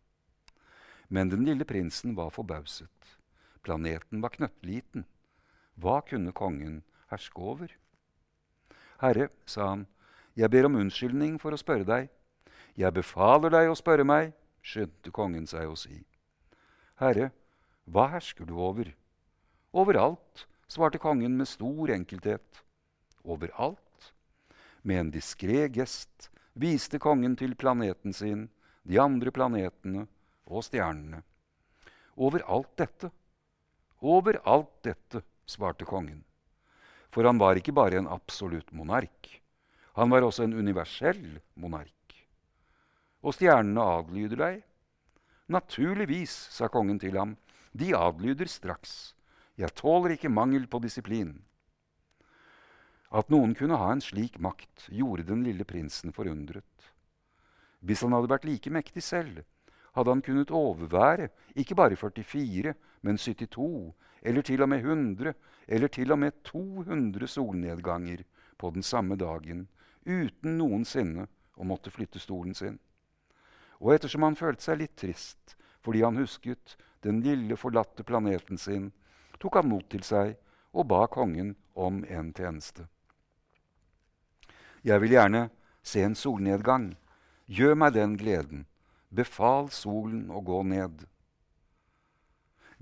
[1.08, 2.90] Men den lille prinsen var forbauset.
[3.62, 5.04] Planeten var knøttliten.
[5.74, 7.72] Hva kunne kongen herske over?
[9.02, 9.86] Herre, sa han,
[10.36, 12.08] Jeg ber om unnskyldning for å spørre deg.
[12.76, 16.02] Jeg befaler deg å spørre meg, skyndte kongen seg å si.
[17.00, 17.30] Herre,
[17.88, 18.90] hva hersker du over?
[19.72, 22.62] Overalt, svarte kongen med stor enkelthet.
[23.24, 24.12] Overalt?
[24.82, 28.46] Med en diskré gest viste kongen til planeten sin,
[28.86, 30.06] de andre planetene
[30.46, 31.22] og stjernene.
[32.16, 33.10] Over alt dette,
[34.00, 36.22] over alt dette, svarte kongen.
[37.10, 39.30] For han var ikke bare en absolutt monark.
[39.96, 41.92] Han var også en universell monark.
[43.24, 44.62] Og stjernene adlyder deg.
[45.50, 47.36] Naturligvis, sa kongen til ham,
[47.72, 49.14] de adlyder straks.
[49.56, 51.32] Jeg tåler ikke mangel på disiplin.
[53.10, 56.90] At noen kunne ha en slik makt, gjorde den lille prinsen forundret.
[57.86, 59.44] Hvis han hadde vært like mektig selv,
[59.94, 65.34] hadde han kunnet overvære ikke bare 44, men 72, eller til og med 100,
[65.68, 68.24] eller til og med 200 solnedganger
[68.58, 69.68] på den samme dagen,
[70.04, 72.78] uten noensinne å måtte flytte stolen sin.
[73.80, 76.74] Og ettersom han følte seg litt trist fordi han husket
[77.06, 78.90] den lille, forlatte planeten sin,
[79.38, 80.32] tok han mot til seg
[80.74, 82.88] og ba kongen om en tjeneste.
[84.82, 85.44] Jeg vil gjerne
[85.86, 86.88] se en solnedgang.
[87.46, 88.64] Gjør meg den gleden.
[89.14, 91.04] Befal solen å gå ned.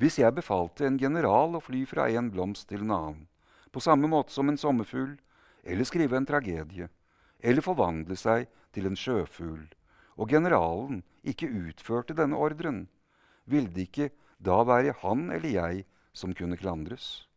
[0.00, 3.27] Hvis jeg befalte en general å fly fra en blomst til en annen,
[3.70, 5.18] på samme måte som en sommerfugl,
[5.62, 6.88] eller skrive en tragedie,
[7.44, 9.68] eller forvandle seg til en sjøfugl,
[10.16, 12.87] og generalen ikke utførte denne ordren,
[13.44, 15.85] ville det ikke da være han eller jeg
[16.16, 17.29] som kunne klandres?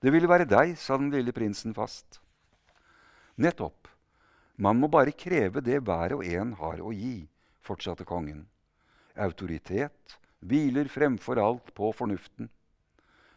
[0.00, 2.22] Det ville være deg, sa den lille prinsen fast.
[3.36, 3.91] Nettopp.
[4.56, 7.28] Man må bare kreve det hver og en har å gi,
[7.64, 8.44] fortsatte kongen.
[9.16, 12.50] Autoritet hviler fremfor alt på fornuften.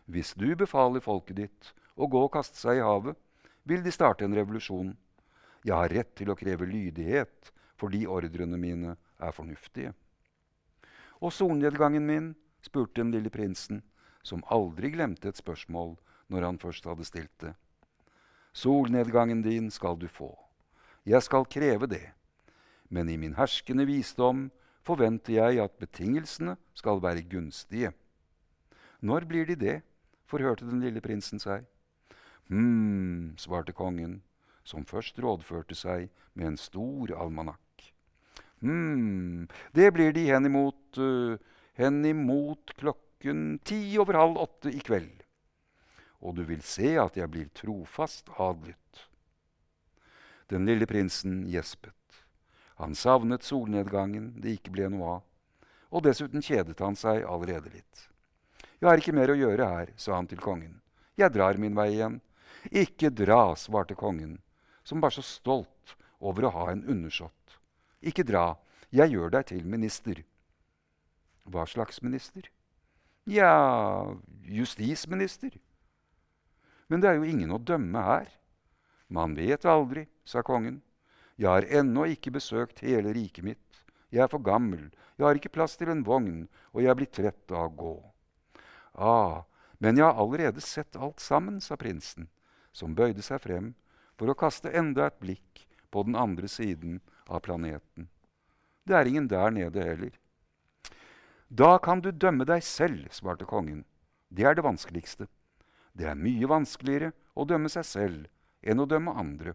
[0.05, 3.15] Hvis du befaler folket ditt å gå og kaste seg i havet,
[3.63, 4.93] vil de starte en revolusjon.
[5.65, 9.93] Jeg har rett til å kreve lydighet fordi ordrene mine er fornuftige.
[11.23, 12.33] Og solnedgangen min?
[12.65, 13.83] spurte den lille prinsen,
[14.25, 15.93] som aldri glemte et spørsmål
[16.33, 17.53] når han først hadde stilt det.
[18.57, 20.31] Solnedgangen din skal du få.
[21.05, 22.05] Jeg skal kreve det.
[22.89, 24.49] Men i min herskende visdom
[24.85, 27.91] forventer jeg at betingelsene skal være gunstige.
[29.01, 29.81] Når blir de det?
[30.25, 31.65] forhørte den lille prinsen seg.
[32.49, 34.23] Hm, svarte kongen,
[34.65, 37.91] som først rådførte seg med en stor almanakk.
[38.65, 39.45] Hm,
[39.77, 41.37] det blir de henimot uh,
[41.77, 45.21] henimot klokken ti over halv åtte i kveld.
[46.25, 49.05] Og du vil se at jeg blir trofast adlydt.
[50.51, 51.93] Den lille prinsen gjespet.
[52.75, 55.23] Han savnet solnedgangen det ikke ble noe av.
[55.95, 58.09] Og dessuten kjedet han seg allerede litt.
[58.81, 60.81] Jeg har ikke mer å gjøre her, sa han til kongen.
[61.15, 62.19] Jeg drar min vei igjen.
[62.69, 64.39] Ikke dra, svarte kongen,
[64.83, 67.57] som var så stolt over å ha en undersått.
[68.01, 68.55] Ikke dra.
[68.93, 70.21] Jeg gjør deg til minister.
[71.49, 72.49] Hva slags minister?
[73.25, 74.13] Ja,
[74.45, 75.55] justisminister.
[76.89, 78.29] Men det er jo ingen å dømme her.
[79.07, 80.81] Man vet aldri, sa kongen.
[81.35, 83.81] Jeg har ennå ikke besøkt hele riket mitt.
[84.09, 84.87] Jeg er for gammel,
[85.17, 87.95] jeg har ikke plass til en vogn, og jeg blir trett av å gå.
[88.95, 89.43] Ah,
[89.83, 92.29] men jeg har allerede sett alt sammen, sa prinsen,
[92.71, 93.73] som bøyde seg frem
[94.15, 98.07] for å kaste enda et blikk på den andre siden av planeten.
[98.87, 100.13] Det er ingen der nede heller.
[101.49, 103.83] Da kan du dømme deg selv, svarte kongen.
[104.29, 105.27] Det er det vanskeligste.
[105.95, 108.31] Det er mye vanskeligere å dømme seg selv
[108.65, 109.53] enn å dømme andre.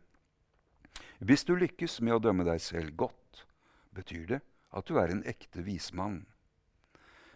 [1.20, 3.44] Hvis du lykkes med å dømme deg selv godt,
[3.92, 6.22] betyr det at du er en ekte vismann.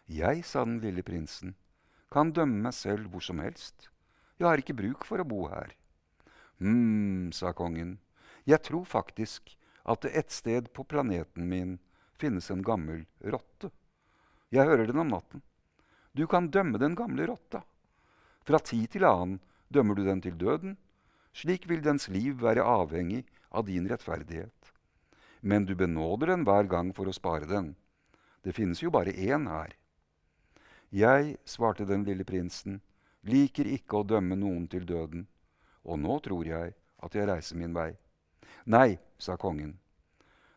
[0.06, 1.56] Jeg, sa den lille prinsen,
[2.12, 3.88] kan dømme meg selv hvor som helst.
[4.38, 5.74] Jeg har ikke bruk for å bo her.
[6.62, 7.98] Hm, sa kongen,
[8.46, 11.78] jeg tror faktisk at det et sted på planeten min
[12.20, 13.72] finnes en gammel rotte.
[14.54, 15.42] Jeg hører den om natten.
[16.14, 17.64] Du kan dømme den gamle rotta.
[18.46, 19.40] Fra tid til annen
[19.72, 20.76] dømmer du den til døden.
[21.34, 24.70] Slik vil dens liv være avhengig av din rettferdighet.
[25.42, 27.74] Men du benåder den hver gang for å spare den.
[28.46, 29.74] Det finnes jo bare én her.
[30.94, 32.78] Jeg, svarte den lille prinsen,
[33.26, 35.26] liker ikke å dømme noen til døden,
[35.82, 37.90] og nå tror jeg at jeg reiser min vei.
[38.64, 39.74] Nei, sa kongen.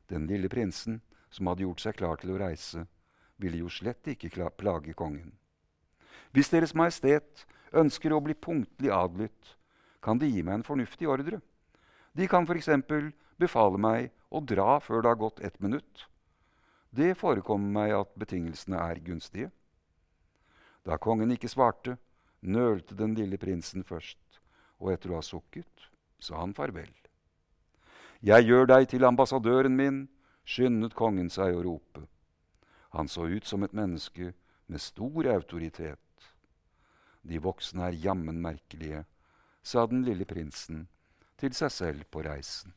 [0.08, 1.02] Den lille prinsen,
[1.34, 2.86] som hadde gjort seg klar til å reise,
[3.42, 5.34] ville jo slett ikke plage kongen.
[6.32, 9.57] Hvis Deres Majestet ønsker å bli punktlig adlydt,
[10.02, 11.42] kan De gi meg en fornuftig ordre.
[12.14, 12.70] De kan f.eks.
[13.38, 16.08] befale meg å dra før det har gått ett minutt.
[16.90, 19.52] Det forekommer meg at betingelsene er gunstige.
[20.88, 21.98] Da kongen ikke svarte,
[22.42, 24.40] nølte den lille prinsen først,
[24.80, 26.90] og etter å ha sukket sa han farvel.
[28.24, 30.06] Jeg gjør deg til ambassadøren min,
[30.48, 32.08] skyndet kongen seg å rope.
[32.96, 34.32] Han så ut som et menneske
[34.68, 36.00] med stor autoritet.
[37.22, 39.04] De voksne er jammen merkelige,
[39.68, 40.86] sa den lille prinsen
[41.38, 42.72] til seg selv på reisen.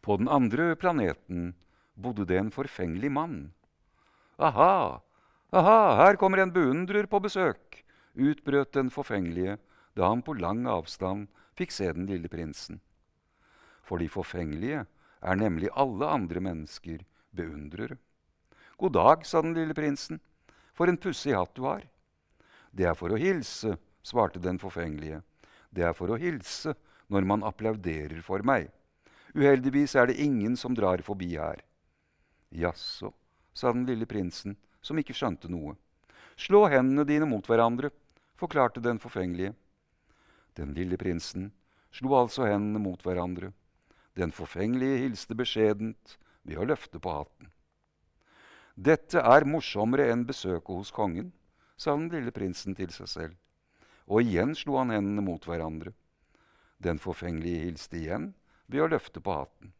[0.00, 1.52] På den andre planeten
[2.00, 3.40] bodde det en forfengelig mann.
[4.40, 5.02] Aha,
[5.52, 7.82] aha, her kommer en beundrer på besøk,
[8.16, 9.58] utbrøt den forfengelige
[9.98, 12.80] da han på lang avstand fikk se den lille prinsen.
[13.84, 14.86] For de forfengelige
[15.20, 17.04] er nemlig alle andre mennesker
[17.36, 17.98] beundrere.
[18.80, 20.22] God dag, sa den lille prinsen.
[20.72, 21.82] For en pussig hatt du har.
[22.70, 25.20] Det er for å hilse, svarte den forfengelige.
[25.70, 26.74] Det er for å hilse
[27.10, 28.70] når man applauderer for meg.
[29.34, 31.62] Uheldigvis er det ingen som drar forbi her.
[32.50, 33.12] Jaså,
[33.54, 35.76] sa den lille prinsen, som ikke skjønte noe.
[36.40, 37.92] Slå hendene dine mot hverandre,
[38.40, 39.54] forklarte den forfengelige.
[40.58, 41.50] Den lille prinsen
[41.94, 43.52] slo altså hendene mot hverandre.
[44.18, 47.50] Den forfengelige hilste beskjedent ved å løfte på hatten.
[48.74, 51.30] Dette er morsommere enn besøket hos kongen,
[51.80, 53.36] sa den lille prinsen til seg selv.
[54.10, 55.94] Og igjen slo han hendene mot hverandre.
[56.76, 58.32] Den forfengelige hilste igjen
[58.68, 59.72] ved å løfte på hatten.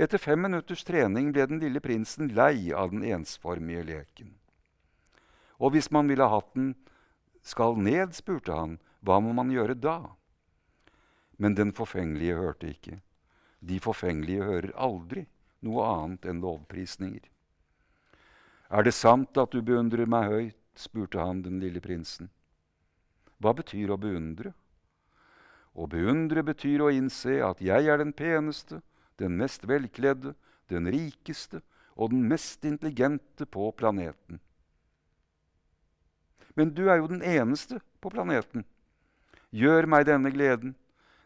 [0.00, 4.30] Etter fem minutters trening ble den lille prinsen lei av den ensformige leken.
[5.60, 6.72] Og hvis man ville hatten
[7.44, 9.98] skal ned, spurte han, hva må man gjøre da?
[11.36, 13.00] Men den forfengelige hørte ikke.
[13.60, 15.26] De forfengelige hører aldri
[15.64, 17.26] noe annet enn lovprisninger.
[18.70, 20.59] Er det sant at du beundrer meg høyt?
[20.74, 22.30] Spurte han den lille prinsen.
[23.40, 24.52] Hva betyr å beundre?
[25.72, 28.80] Å beundre betyr å innse at jeg er den peneste,
[29.16, 30.34] den mest velkledde,
[30.68, 31.62] den rikeste
[31.96, 34.40] og den mest intelligente på planeten.
[36.54, 38.64] Men du er jo den eneste på planeten.
[39.50, 40.74] Gjør meg denne gleden,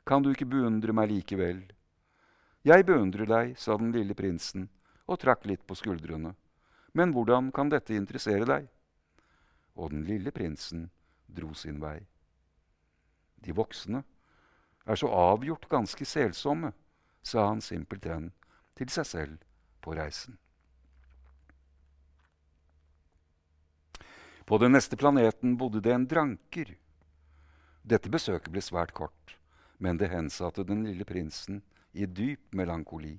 [0.05, 1.63] kan du ikke beundre meg likevel?
[2.65, 4.69] Jeg beundrer deg, sa den lille prinsen
[5.05, 6.35] og trakk litt på skuldrene.
[6.97, 8.69] Men hvordan kan dette interessere deg?
[9.75, 10.89] Og den lille prinsen
[11.27, 11.99] dro sin vei.
[13.45, 14.05] De voksne
[14.85, 16.73] er så avgjort ganske selsomme,
[17.23, 18.31] sa han simpelthen
[18.77, 19.45] til seg selv
[19.81, 20.37] på reisen.
[24.45, 26.75] På den neste planeten bodde det en dranker.
[27.83, 29.39] Dette besøket ble svært kort,
[29.81, 33.17] men det hensatte den lille prinsen i dyp melankoli.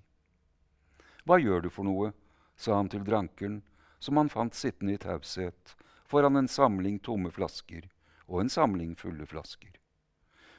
[1.26, 2.13] Hva gjør du for noe?
[2.56, 3.63] sa han til drankeren,
[4.00, 5.74] som han fant sittende i taushet
[6.06, 7.89] foran en samling tomme flasker
[8.28, 9.74] og en samling fulle flasker.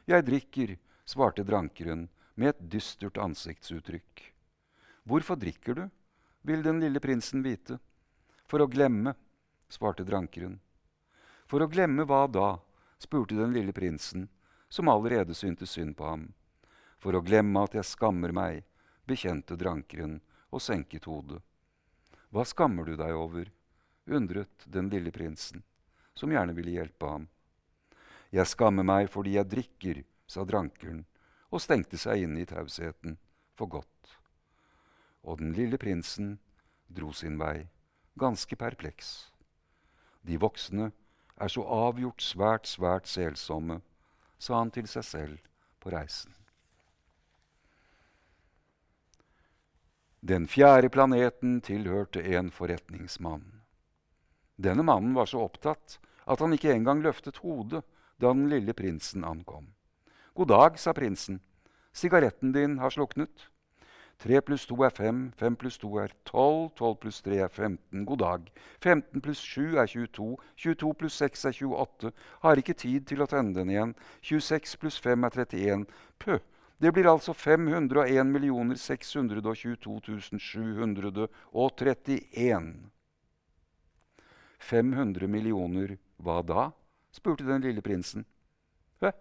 [0.07, 4.33] Jeg drikker, svarte drankeren med et dystert ansiktsuttrykk.
[5.07, 5.87] Hvorfor drikker du?
[6.47, 7.81] vil den lille prinsen vite.
[8.47, 9.17] For å glemme,
[9.67, 10.61] svarte drankeren.
[11.51, 12.59] For å glemme hva da?
[13.03, 14.29] spurte den lille prinsen,
[14.69, 16.29] som allerede syntes synd på ham.
[17.03, 18.63] For å glemme at jeg skammer meg,
[19.07, 21.43] bekjente drankeren og senket hodet.
[22.31, 23.51] Hva skammer du deg over?
[24.07, 25.63] Undret den lille prinsen,
[26.15, 27.29] som gjerne ville hjelpe ham.
[28.35, 31.05] Jeg skammer meg fordi jeg drikker, sa drankeren
[31.55, 33.19] og stengte seg inne i tausheten
[33.55, 34.17] for godt.
[35.23, 36.37] Og den lille prinsen
[36.89, 37.69] dro sin vei,
[38.19, 39.31] ganske perpleks.
[40.27, 40.91] De voksne
[41.37, 43.81] er så avgjort svært, svært selsomme,
[44.39, 45.39] sa han til seg selv
[45.81, 46.35] på reisen.
[50.27, 53.56] Den fjerde planeten tilhørte en forretningsmann.
[54.57, 57.83] Denne mannen var så opptatt at han ikke engang løftet hodet
[58.17, 59.67] da den lille prinsen ankom.
[60.35, 61.41] God dag, sa prinsen.
[61.93, 63.51] Sigaretten din har sluknet.
[64.17, 68.05] Tre pluss to er fem, fem pluss to er tolv, tolv pluss tre er 15.
[68.09, 68.53] God dag.
[68.81, 72.13] 15 pluss sju er 22, 22 pluss seks er 28.
[72.41, 73.93] Har ikke tid til å tenne den igjen.
[74.25, 75.85] 26 pluss fem er 31.
[76.19, 76.41] Pø!
[76.81, 82.96] Det blir altså 501 622 731.
[84.59, 86.71] 500 millioner hva da?
[87.13, 88.25] spurte den lille prinsen.
[89.01, 89.13] Hæ?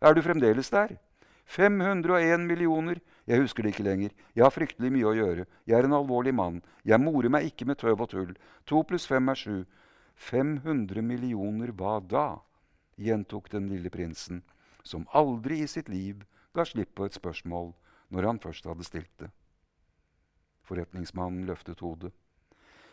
[0.00, 0.96] Er du fremdeles der?
[1.48, 3.00] 501 millioner.
[3.26, 4.10] Jeg husker det ikke lenger.
[4.34, 5.46] Jeg har fryktelig mye å gjøre.
[5.66, 6.60] Jeg er en alvorlig mann.
[6.84, 8.34] Jeg morer meg ikke med tøv og tull.
[8.66, 9.64] To pluss fem er sju.
[10.18, 12.40] 500 millioner hva da?
[12.98, 14.42] gjentok den lille prinsen,
[14.82, 16.24] som aldri i sitt liv
[16.54, 17.70] ga slipp på et spørsmål
[18.10, 19.30] når han først hadde stilt det.
[20.66, 22.10] Forretningsmannen løftet hodet.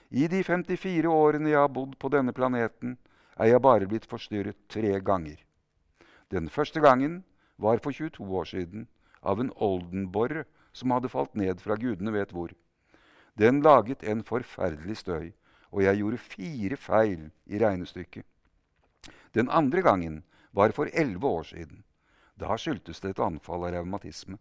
[0.09, 2.97] I de 54 årene jeg har bodd på denne planeten,
[3.37, 5.39] er jeg bare blitt forstyrret tre ganger.
[6.29, 7.23] Den første gangen
[7.57, 8.87] var for 22 år siden
[9.21, 12.53] av en oldenborre som hadde falt ned fra gudene vet hvor.
[13.35, 15.33] Den laget en forferdelig støy,
[15.71, 18.23] og jeg gjorde fire feil i regnestykket.
[19.35, 21.83] Den andre gangen var for elleve år siden.
[22.39, 24.37] Da skyldtes det et anfall av revmatisme.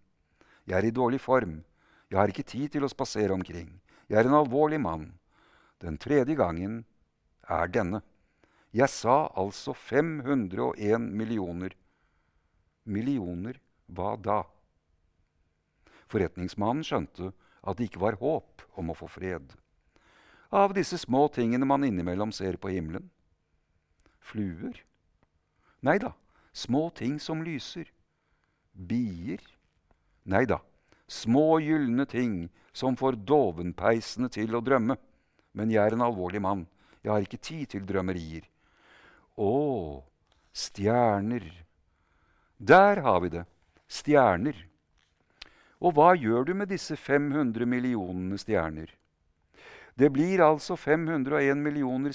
[0.66, 1.64] Jeg er i dårlig form.
[2.10, 3.80] Jeg har ikke tid til å spasere omkring.
[4.08, 5.12] Jeg er en alvorlig mann.
[5.82, 6.84] Den tredje gangen
[7.48, 8.02] er denne.
[8.74, 11.74] Jeg sa altså 501 millioner.
[12.84, 14.42] Millioner hva da?
[16.10, 17.32] Forretningsmannen skjønte
[17.64, 19.54] at det ikke var håp om å få fred.
[20.54, 23.08] Av disse små tingene man innimellom ser på himmelen.
[24.24, 24.76] Fluer?
[25.84, 26.12] Nei da,
[26.52, 27.90] små ting som lyser.
[28.72, 29.42] Bier?
[30.24, 30.60] Nei da,
[31.10, 34.96] små gylne ting som får dovenpeisene til å drømme.
[35.54, 36.64] Men jeg er en alvorlig mann.
[37.04, 38.46] Jeg har ikke tid til drømmerier.
[39.38, 40.02] Å,
[40.54, 41.46] stjerner.
[42.58, 43.44] Der har vi det.
[43.90, 44.56] Stjerner.
[45.84, 48.88] Og hva gjør du med disse 500 millionene stjerner?
[49.94, 51.20] Det blir altså 501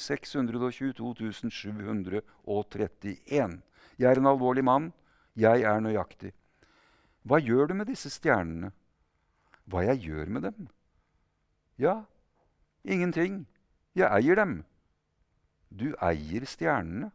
[0.03, 3.59] 622 731.
[3.99, 4.89] Jeg er en alvorlig mann.
[5.39, 6.33] Jeg er nøyaktig.
[7.23, 8.73] Hva gjør du med disse stjernene?
[9.69, 10.67] Hva jeg gjør med dem?
[11.79, 12.01] Ja,
[12.84, 13.45] ingenting.
[13.95, 14.63] Jeg eier dem.
[15.69, 17.11] Du eier stjernene?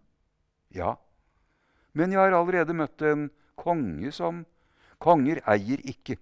[0.74, 0.96] Ja.
[1.92, 4.44] Men jeg har allerede møtt en konge som
[5.04, 6.16] Konger eier ikke.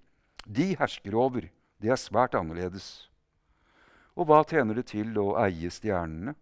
[0.47, 1.45] De hersker over.
[1.79, 3.09] Det er svært annerledes.
[4.19, 6.35] Og hva tjener det til å eie stjernene?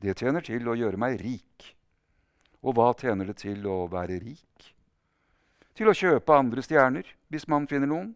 [0.00, 1.66] Det tjener til å gjøre meg rik.
[2.64, 4.72] Og hva tjener det til å være rik?
[5.76, 8.14] Til å kjøpe andre stjerner, hvis man finner noen.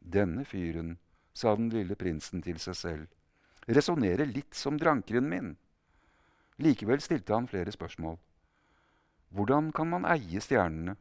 [0.00, 0.96] Denne fyren,
[1.34, 3.06] sa den lille prinsen til seg selv,
[3.66, 5.54] resonnerer litt som drankeren min.
[6.62, 8.16] Likevel stilte han flere spørsmål.
[9.34, 10.94] Hvordan kan man eie stjernene?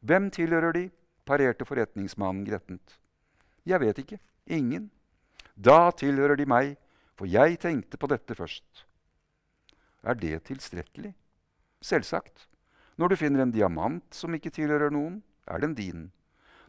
[0.00, 0.84] Hvem tilhører de?
[1.24, 2.98] parerte forretningsmannen grettent.
[3.64, 4.18] Jeg vet ikke.
[4.46, 4.90] Ingen.
[5.56, 6.74] Da tilhører de meg,
[7.16, 8.84] for jeg tenkte på dette først.
[10.04, 11.14] Er det tilstrekkelig?
[11.80, 12.48] Selvsagt.
[12.96, 16.10] Når du finner en diamant som ikke tilhører noen, er den din.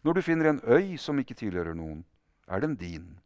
[0.03, 2.05] Når du finner en øy som ikke tilhører noen,
[2.47, 3.19] er den din.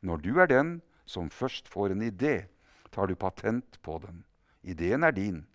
[0.00, 2.46] Når du er den som først får en idé,
[2.90, 4.24] tar du patent på den.
[4.62, 5.46] Ideen er din.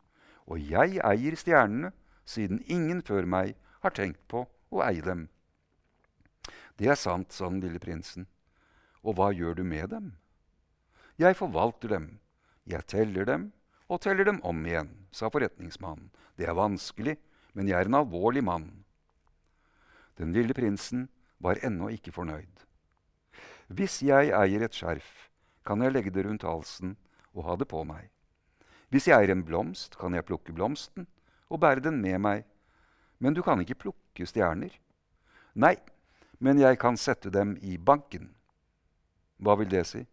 [0.47, 1.91] Og jeg eier stjernene,
[2.25, 5.27] siden ingen før meg har tenkt på å eie dem.
[6.77, 8.27] Det er sant, sa den lille prinsen.
[9.03, 10.11] Og hva gjør du med dem?
[11.17, 12.09] Jeg forvalter dem.
[12.67, 13.51] Jeg teller dem
[13.87, 16.11] og teller dem om igjen, sa forretningsmannen.
[16.35, 17.15] Det er vanskelig,
[17.55, 18.67] men jeg er en alvorlig mann.
[20.19, 21.07] Den lille prinsen
[21.39, 22.66] var ennå ikke fornøyd.
[23.67, 25.27] Hvis jeg eier et skjerf,
[25.67, 26.95] kan jeg legge det rundt halsen
[27.35, 28.07] og ha det på meg.
[28.87, 31.07] Hvis jeg eier en blomst, kan jeg plukke blomsten
[31.51, 32.45] og bære den med meg.
[33.19, 34.71] Men du kan ikke plukke stjerner.
[35.59, 35.75] Nei,
[36.39, 38.29] men jeg kan sette dem i banken.
[39.43, 40.05] Hva vil det si?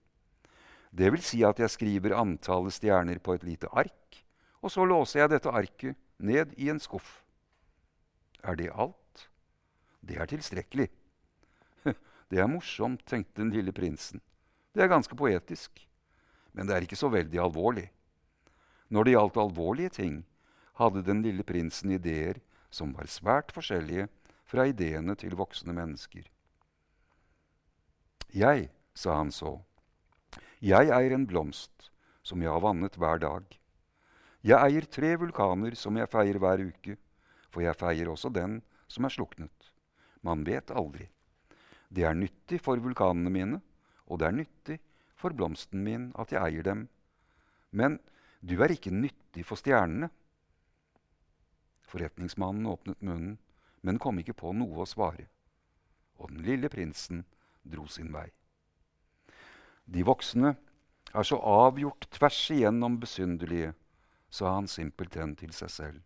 [0.90, 4.18] Det vil si at jeg skriver antallet stjerner på et lite ark,
[4.62, 7.20] og så låser jeg dette arket ned i en skuff.
[8.42, 9.28] Er det alt?
[10.02, 10.90] Det er tilstrekkelig.
[12.30, 14.22] Det er morsomt, tenkte den lille prinsen.
[14.74, 15.84] Det er ganske poetisk.
[16.54, 17.88] Men det er ikke så veldig alvorlig.
[18.88, 20.22] Når det gjaldt alvorlige ting,
[20.78, 22.40] hadde den lille prinsen ideer
[22.74, 24.08] som var svært forskjellige
[24.50, 26.26] fra ideene til voksne mennesker.
[28.34, 29.60] Jeg, sa han så,
[30.64, 31.90] jeg eier en blomst
[32.26, 33.44] som jeg har vannet hver dag.
[34.44, 36.96] Jeg eier tre vulkaner som jeg feier hver uke,
[37.52, 38.58] for jeg feier også den
[38.90, 39.70] som er sluknet.
[40.24, 41.06] Man vet aldri.
[41.94, 43.60] Det er nyttig for vulkanene mine,
[44.10, 44.78] og det er nyttig
[45.14, 46.88] for blomsten min at jeg eier dem.
[47.70, 48.00] Men
[48.42, 50.10] du er ikke nyttig for stjernene.
[51.86, 53.38] Forretningsmannen åpnet munnen,
[53.86, 55.28] men kom ikke på noe å svare.
[56.18, 57.22] Og den lille prinsen
[57.62, 58.26] dro sin vei.
[59.84, 60.54] De voksne
[61.14, 63.74] er så avgjort tvers igjennom besynderlige,
[64.34, 66.00] sa han simpelthen til seg selv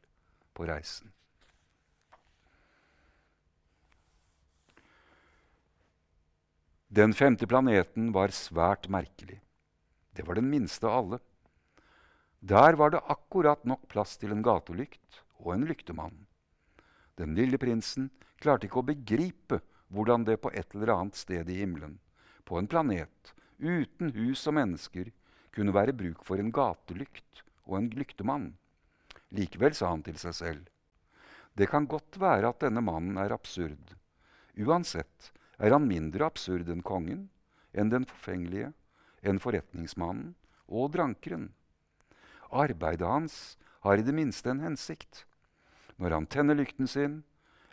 [0.52, 1.14] på reisen.
[6.88, 9.42] Den femte planeten var svært merkelig.
[10.16, 11.18] Det var den minste av alle.
[12.40, 16.16] Der var det akkurat nok plass til en gatelykt og en lyktemann.
[17.20, 18.08] Den lille prinsen
[18.40, 19.60] klarte ikke å begripe
[19.92, 21.98] hvordan det på et eller annet sted i himmelen,
[22.48, 25.12] på en planet uten hus og mennesker,
[25.52, 28.52] kunne være bruk for en gatelykt og en lyktemann.
[29.36, 30.68] Likevel sa han til seg selv.
[31.52, 33.96] Det kan godt være at denne mannen er absurd.
[34.56, 37.28] Uansett er han mindre absurd enn kongen,
[37.74, 38.72] enn den forfengelige,
[39.22, 40.34] enn forretningsmannen
[40.68, 41.50] og drankeren.
[42.48, 45.24] Arbeidet hans har i det minste en hensikt.
[45.98, 47.22] Når han tenner lykten sin,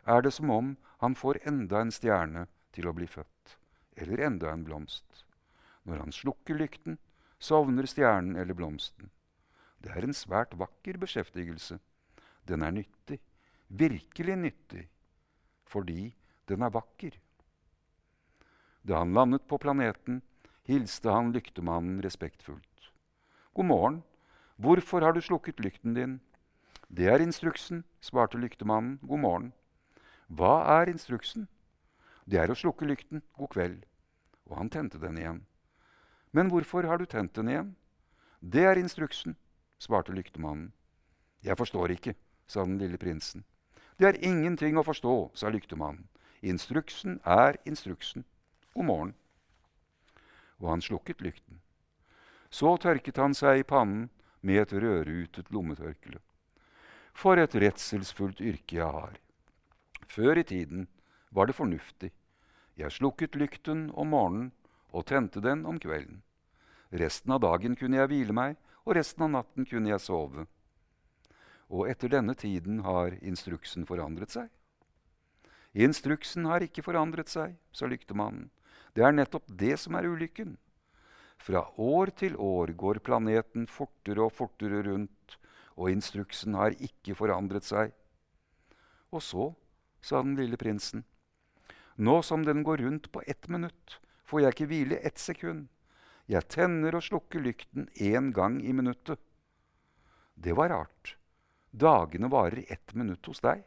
[0.05, 3.57] er det som om han får enda en stjerne til å bli født,
[4.01, 5.25] eller enda en blomst.
[5.85, 6.97] Når han slukker lykten,
[7.39, 9.11] sovner stjernen eller blomsten.
[9.77, 11.77] Det er en svært vakker beskjeftigelse.
[12.49, 13.19] Den er nyttig,
[13.69, 14.87] virkelig nyttig,
[15.69, 16.15] fordi
[16.49, 17.13] den er vakker.
[18.85, 20.21] Da han landet på planeten,
[20.63, 22.91] hilste han lyktemannen respektfullt.
[23.53, 24.03] God morgen.
[24.61, 26.19] Hvorfor har du slukket lykten din?
[26.87, 28.99] Det er instruksen, svarte lyktemannen.
[29.01, 29.53] God morgen.
[30.29, 31.47] Hva er instruksen?
[32.29, 33.23] Det er å slukke lykten.
[33.33, 33.81] God kveld.
[34.45, 35.41] Og han tente den igjen.
[36.31, 37.73] Men hvorfor har du tent den igjen?
[38.39, 39.33] Det er instruksen,
[39.81, 40.73] svarte lyktemannen.
[41.41, 42.13] Jeg forstår ikke,
[42.45, 43.45] sa den lille prinsen.
[43.97, 46.05] Det er ingenting å forstå, sa lyktemannen.
[46.45, 48.25] Instruksen er instruksen.
[48.75, 49.13] God morgen.
[50.59, 51.61] Og han slukket lykten.
[52.51, 54.09] Så tørket han seg i pannen
[54.43, 56.19] med et rødrutet lommetørkle.
[57.15, 59.15] For et redselsfullt yrke jeg har.
[60.11, 60.89] Før i tiden
[61.31, 62.11] var det fornuftig.
[62.75, 64.51] Jeg slukket lykten om morgenen
[64.91, 66.19] og tente den om kvelden.
[66.91, 70.45] Resten av dagen kunne jeg hvile meg, og resten av natten kunne jeg sove.
[71.71, 74.51] Og etter denne tiden har instruksen forandret seg.
[75.75, 78.51] Instruksen har ikke forandret seg, sa lyktemannen.
[78.95, 80.55] Det er nettopp det som er ulykken.
[81.35, 85.35] Fra år til år går planeten fortere og fortere rundt,
[85.75, 87.91] og instruksen har ikke forandret seg.
[89.11, 89.51] Og så,
[89.99, 91.03] sa den lille prinsen,
[91.95, 95.67] nå som den går rundt på ett minutt, får jeg ikke hvile ett sekund.
[96.27, 99.21] Jeg tenner og slukker lykten én gang i minuttet.
[100.35, 101.15] Det var rart.
[101.71, 103.61] Dagene varer ett minutt hos deg.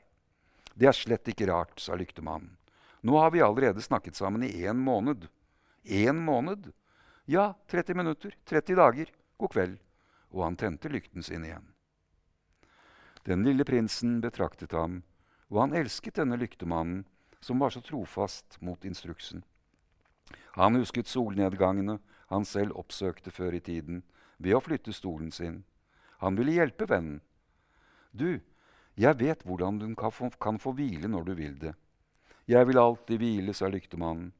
[0.74, 2.57] Det er slett ikke rart, sa lyktemannen.
[3.00, 5.28] Nå har vi allerede snakket sammen i én måned.
[5.84, 6.72] Én måned?
[7.24, 8.36] Ja, 30 minutter.
[8.44, 9.12] 30 dager.
[9.36, 9.78] God kveld.
[10.30, 11.68] Og han tente lykten sin igjen.
[13.28, 15.02] Den lille prinsen betraktet ham,
[15.52, 17.04] og han elsket denne lyktemannen,
[17.40, 19.42] som var så trofast mot instruksen.
[20.56, 24.02] Han husket solnedgangene han selv oppsøkte før i tiden,
[24.38, 25.62] ved å flytte stolen sin.
[26.24, 27.20] Han ville hjelpe vennen.
[28.12, 28.40] Du,
[28.98, 31.74] jeg vet hvordan du kan få, kan få hvile når du vil det.
[32.48, 34.30] Jeg vil alltid hvile, sa lyktemannen,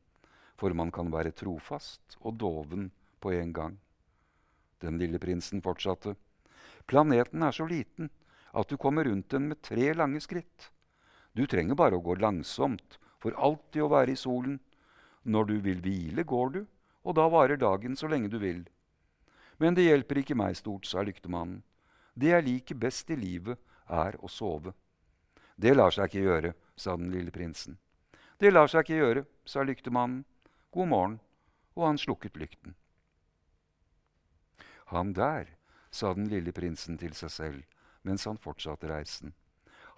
[0.57, 2.87] for man kan være trofast og doven
[3.21, 3.75] på en gang.
[4.81, 6.15] Den lille prinsen fortsatte.
[6.89, 8.09] Planeten er så liten
[8.57, 10.71] at du kommer rundt den med tre lange skritt.
[11.37, 14.57] Du trenger bare å gå langsomt, for alltid å være i solen.
[15.29, 16.63] Når du vil hvile, går du,
[17.05, 18.63] og da varer dagen så lenge du vil.
[19.61, 21.61] Men det hjelper ikke meg stort, sa lyktemannen.
[22.17, 24.73] Det jeg liker best i livet, er å sove.
[25.61, 27.77] Det lar seg ikke gjøre, sa den lille prinsen.
[28.39, 30.23] Det lar seg ikke gjøre, sa lyktemannen.
[30.71, 31.15] God morgen.
[31.75, 32.77] Og han slukket lykten.
[34.95, 35.51] Han der,
[35.91, 37.65] sa den lille prinsen til seg selv
[38.07, 39.35] mens han fortsatte reisen.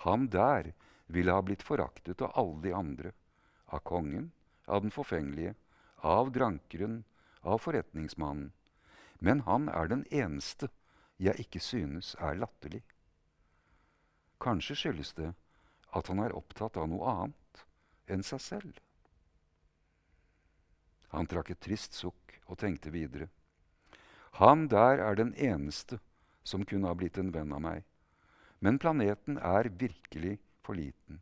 [0.06, 0.70] Han der
[1.06, 3.12] ville ha blitt foraktet av alle de andre.
[3.68, 4.30] Av kongen,
[4.66, 5.52] av den forfengelige,
[6.00, 7.04] av drankeren,
[7.44, 8.54] av forretningsmannen.
[9.20, 10.70] Men han er den eneste
[11.20, 12.80] jeg ikke synes er latterlig.
[14.40, 15.34] Kanskje skyldes det
[15.92, 17.39] at han er opptatt av noe annet
[18.10, 18.78] enn seg selv.
[21.14, 23.30] Han trakk et trist sukk og tenkte videre.
[24.38, 25.98] Han der er den eneste
[26.46, 27.82] som kunne ha blitt en venn av meg.
[28.60, 31.20] Men planeten er virkelig for liten.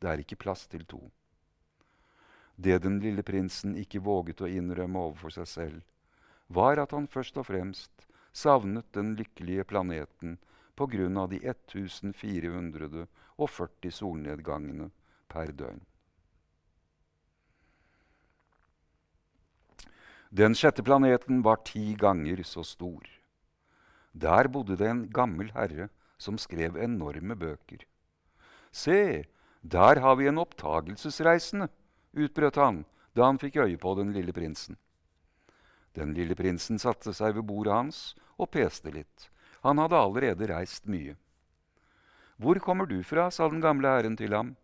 [0.00, 1.10] Det er ikke plass til to.
[2.56, 5.80] Det den lille prinsen ikke våget å innrømme overfor seg selv,
[6.48, 10.38] var at han først og fremst savnet den lykkelige planeten
[10.76, 14.90] på grunn av de 1440 solnedgangene
[15.28, 15.80] per døgn.
[20.30, 23.02] Den sjette planeten var ti ganger så stor.
[24.12, 27.82] Der bodde det en gammel herre som skrev enorme bøker.
[28.70, 29.26] Se,
[29.62, 31.66] der har vi en opptagelsesreisende,
[32.14, 32.84] utbrøt han
[33.18, 34.78] da han fikk øye på den lille prinsen.
[35.98, 38.00] Den lille prinsen satte seg ved bordet hans
[38.38, 39.26] og peste litt.
[39.66, 41.16] Han hadde allerede reist mye.
[42.38, 43.28] Hvor kommer du fra?
[43.30, 44.54] sa den gamle herren til ham.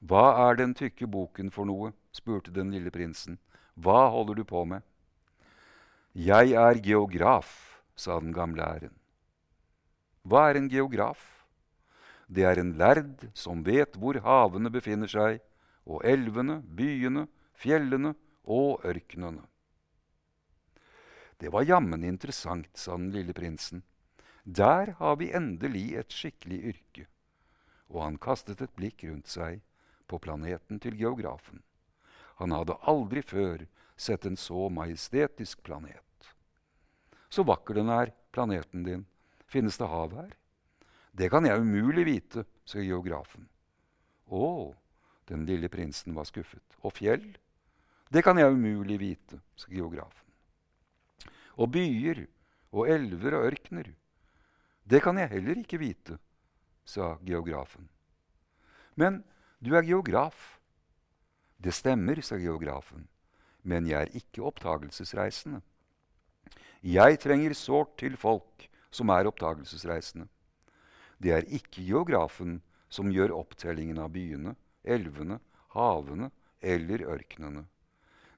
[0.00, 1.92] Hva er den tykke boken for noe?
[2.10, 3.36] spurte den lille prinsen.
[3.74, 4.82] Hva holder du på med?
[6.12, 8.96] Jeg er geograf, sa den gamle æren.
[10.28, 11.22] Hva er en geograf?
[12.28, 15.40] Det er en lærd som vet hvor havene befinner seg,
[15.88, 17.26] og elvene, byene,
[17.58, 18.12] fjellene
[18.44, 19.42] og ørkenene.
[21.42, 23.82] Det var jammen interessant, sa den lille prinsen.
[24.44, 27.06] Der har vi endelig et skikkelig yrke.
[27.90, 29.58] Og han kastet et blikk rundt seg
[30.06, 31.64] på planeten til geografen.
[32.42, 33.62] Han hadde aldri før
[33.94, 36.30] sett en så majestetisk planet.
[37.30, 39.04] Så vakker den er, planeten din.
[39.46, 40.32] Finnes det hav her?
[41.14, 43.46] Det kan jeg umulig vite, sa geografen.
[44.26, 44.72] Å,
[45.30, 46.64] den lille prinsen var skuffet.
[46.82, 47.24] Og fjell?
[48.12, 50.26] Det kan jeg umulig vite, sa geografen.
[51.62, 52.24] Og byer
[52.72, 53.92] og elver og ørkener?
[54.82, 56.18] Det kan jeg heller ikke vite,
[56.82, 57.86] sa geografen.
[58.98, 59.22] Men
[59.62, 60.58] du er geograf.
[61.62, 63.04] Det stemmer, sa geografen,
[63.62, 65.60] men jeg er ikke oppdagelsesreisende.
[66.82, 70.26] Jeg trenger sårt til folk som er oppdagelsesreisende.
[71.22, 72.56] Det er ikke geografen
[72.90, 75.38] som gjør opptellingen av byene, elvene,
[75.76, 77.62] havene eller ørkenene.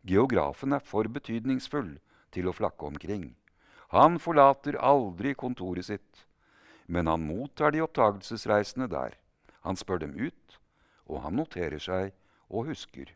[0.05, 1.95] Geografen er for betydningsfull
[2.37, 3.31] til å flakke omkring.
[3.95, 6.27] Han forlater aldri kontoret sitt,
[6.93, 9.17] men han mottar de oppdagelsesreisende der.
[9.65, 10.61] Han spør dem ut,
[11.09, 12.13] og han noterer seg
[12.51, 13.11] og husker.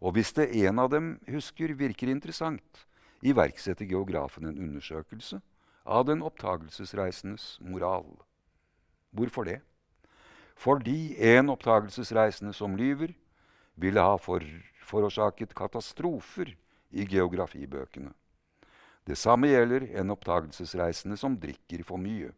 [0.00, 2.84] Og hvis det en av dem husker virker interessant,
[3.22, 5.40] iverksetter geografen en undersøkelse
[5.88, 8.06] av den oppdagelsesreisendes moral.
[9.10, 9.60] Hvorfor det?
[10.58, 13.14] Fordi en oppdagelsesreisende som lyver,
[13.78, 14.42] ville ha for,
[14.82, 16.50] forårsaket katastrofer
[16.90, 18.10] i geografibøkene.
[19.06, 22.32] Det samme gjelder en oppdagelsesreisende som drikker for mye.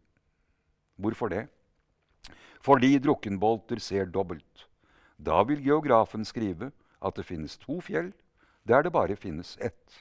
[1.00, 1.46] Hvorfor det?
[2.60, 4.68] Fordi drukkenbolter ser dobbelt.
[5.20, 8.12] Da vil geografen skrive at det finnes to fjell
[8.64, 10.00] der det bare finnes ett.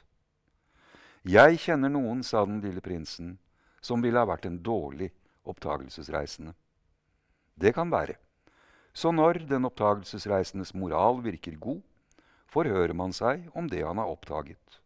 [1.28, 3.38] Jeg kjenner noen, sa den lille prinsen,
[3.84, 5.10] som ville ha vært en dårlig
[5.44, 6.54] oppdagelsesreisende.
[7.60, 8.16] Det kan være.
[8.96, 11.82] Så når den oppdagelsesreisendes moral virker god,
[12.48, 14.80] forhører man seg om det han har oppdaget.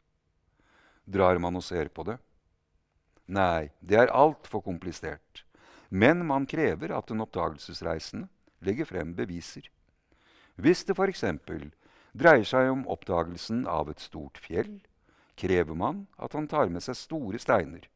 [1.06, 2.18] Drar man og ser på det?
[3.30, 5.46] Nei, det er altfor komplisert.
[5.90, 8.28] Men man krever at den oppdagelsesreisende
[8.66, 9.70] legger frem beviser.
[10.56, 11.24] Hvis det f.eks.
[12.14, 14.82] dreier seg om oppdagelsen av et stort fjell,
[15.36, 17.88] krever man at han tar med seg store steiner.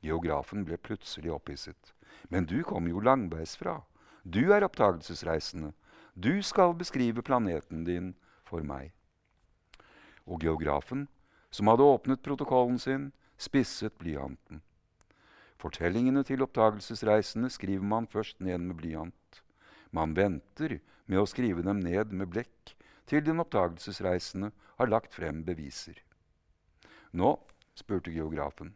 [0.00, 1.92] Geografen ble plutselig opphisset.
[2.28, 3.82] Men du kommer jo langveisfra.
[4.24, 5.74] Du er oppdagelsesreisende.
[6.14, 8.14] Du skal beskrive planeten din
[8.48, 8.94] for meg.
[10.24, 11.06] Og geografen,
[11.50, 14.62] som hadde åpnet protokollen sin, spisset blyanten.
[15.58, 19.14] Fortellingene til oppdagelsesreisende skriver man først ned med blyant.
[19.90, 22.74] Man venter med å skrive dem ned med blekk
[23.08, 25.96] til den oppdagelsesreisende har lagt frem beviser.
[27.16, 27.38] Nå,
[27.78, 28.74] spurte geografen.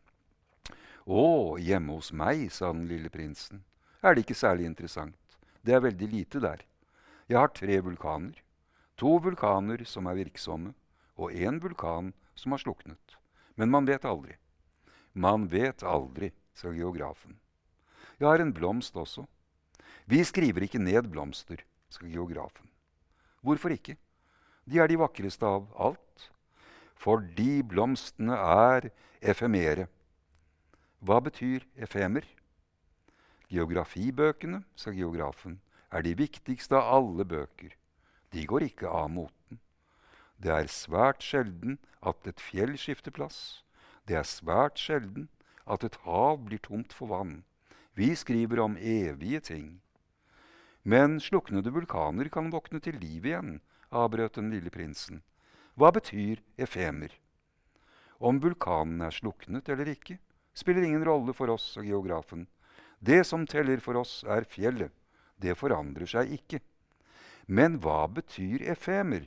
[1.05, 3.65] Å, hjemme hos meg, sa den lille prinsen.
[4.03, 5.19] Er det ikke særlig interessant?
[5.63, 6.63] Det er veldig lite der.
[7.29, 8.39] Jeg har tre vulkaner.
[8.97, 10.73] To vulkaner som er virksomme,
[11.19, 13.17] og én vulkan som har sluknet.
[13.57, 14.37] Men man vet aldri.
[15.13, 17.39] Man vet aldri, sa geografen.
[18.19, 19.27] Jeg har en blomst også.
[20.13, 22.69] Vi skriver ikke ned blomster, skal geografen.
[23.41, 23.97] Hvorfor ikke?
[24.69, 26.27] De er de vakreste av alt.
[27.01, 28.91] Fordi blomstene er
[29.23, 29.87] efemere.
[31.01, 32.27] Hva betyr efemer?
[33.49, 37.73] Geografibøkene, sa geografen, er de viktigste av alle bøker.
[38.37, 39.63] De går ikke av moten.
[40.37, 43.63] Det er svært sjelden at et fjell skifter plass.
[44.05, 45.31] Det er svært sjelden
[45.65, 47.47] at et hav blir tomt for vann.
[47.97, 49.82] Vi skriver om evige ting.
[50.83, 53.61] Men sluknede vulkaner kan våkne til liv igjen,
[53.91, 55.23] avbrøt den lille prinsen.
[55.79, 57.13] Hva betyr efemer?
[58.19, 60.19] Om vulkanen er sluknet eller ikke,
[60.55, 62.47] spiller ingen rolle for oss, og geografen.
[62.99, 64.93] Det som teller for oss, er fjellet.
[65.39, 66.61] Det forandrer seg ikke.
[67.47, 69.27] Men hva betyr efemer?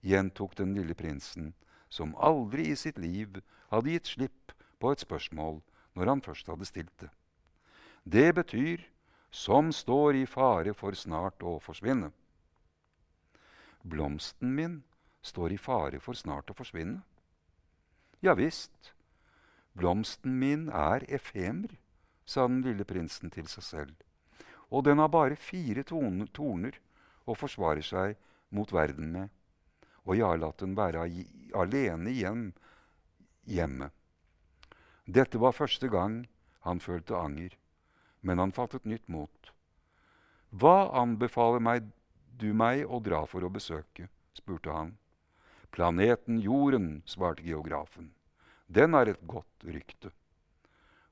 [0.00, 1.52] gjentok den lille prinsen,
[1.92, 5.60] som aldri i sitt liv hadde gitt slipp på et spørsmål
[5.98, 7.10] når han først hadde stilt det.
[8.04, 8.86] Det betyr
[9.30, 12.10] som står i fare for snart å forsvinne.
[13.82, 14.82] Blomsten min
[15.22, 17.00] står i fare for snart å forsvinne.
[18.20, 18.92] Ja visst,
[19.72, 21.78] Blomsten min er efemer,
[22.26, 23.94] sa den lille prinsen til seg selv.
[24.70, 26.76] Og den har bare fire torner
[27.24, 28.18] og forsvarer seg
[28.50, 29.30] mot verden med.
[30.04, 31.06] Og jeg har latt den være
[31.54, 32.44] alene igjen
[33.46, 33.90] hjemme.
[35.06, 36.24] Dette var første gang
[36.66, 37.56] han følte anger,
[38.20, 39.52] men han fattet nytt mot.
[40.50, 41.90] Hva anbefaler meg,
[42.36, 44.08] du meg å dra for å besøke?
[44.34, 44.96] spurte han.
[45.70, 48.12] Planeten Jorden, svarte geografen.
[48.66, 50.10] Den har et godt rykte.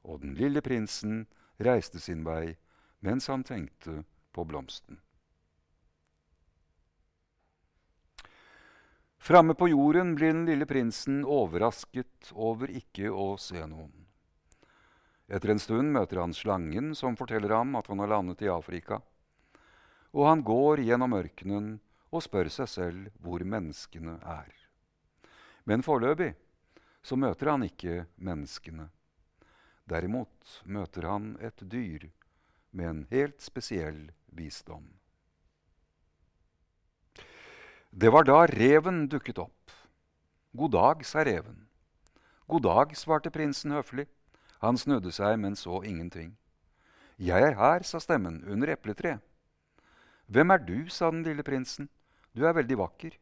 [0.03, 1.27] Og den lille prinsen
[1.59, 2.57] reiste sin vei
[3.05, 4.03] mens han tenkte
[4.35, 4.99] på blomsten.
[9.19, 14.08] Framme på jorden blir den lille prinsen overrasket over ikke å se noen.
[15.29, 19.03] Etter en stund møter han slangen, som forteller ham at han har landet i Afrika.
[20.17, 21.75] Og han går gjennom ørkenen
[22.09, 24.53] og spør seg selv hvor menneskene er.
[25.69, 26.33] Men foreløpig
[27.05, 28.89] så møter han ikke menneskene.
[29.89, 32.09] Derimot møter han et dyr
[32.73, 34.87] med en helt spesiell visdom.
[37.91, 39.73] Det var da reven dukket opp.
[40.57, 41.67] God dag, sa reven.
[42.49, 44.07] God dag, svarte prinsen høflig.
[44.65, 46.35] Han snudde seg, men så ingenting.
[47.19, 49.23] Jeg er her, sa stemmen, under epletreet.
[50.29, 50.89] Hvem er du?
[50.89, 51.89] sa den lille prinsen.
[52.35, 53.15] Du er veldig vakker.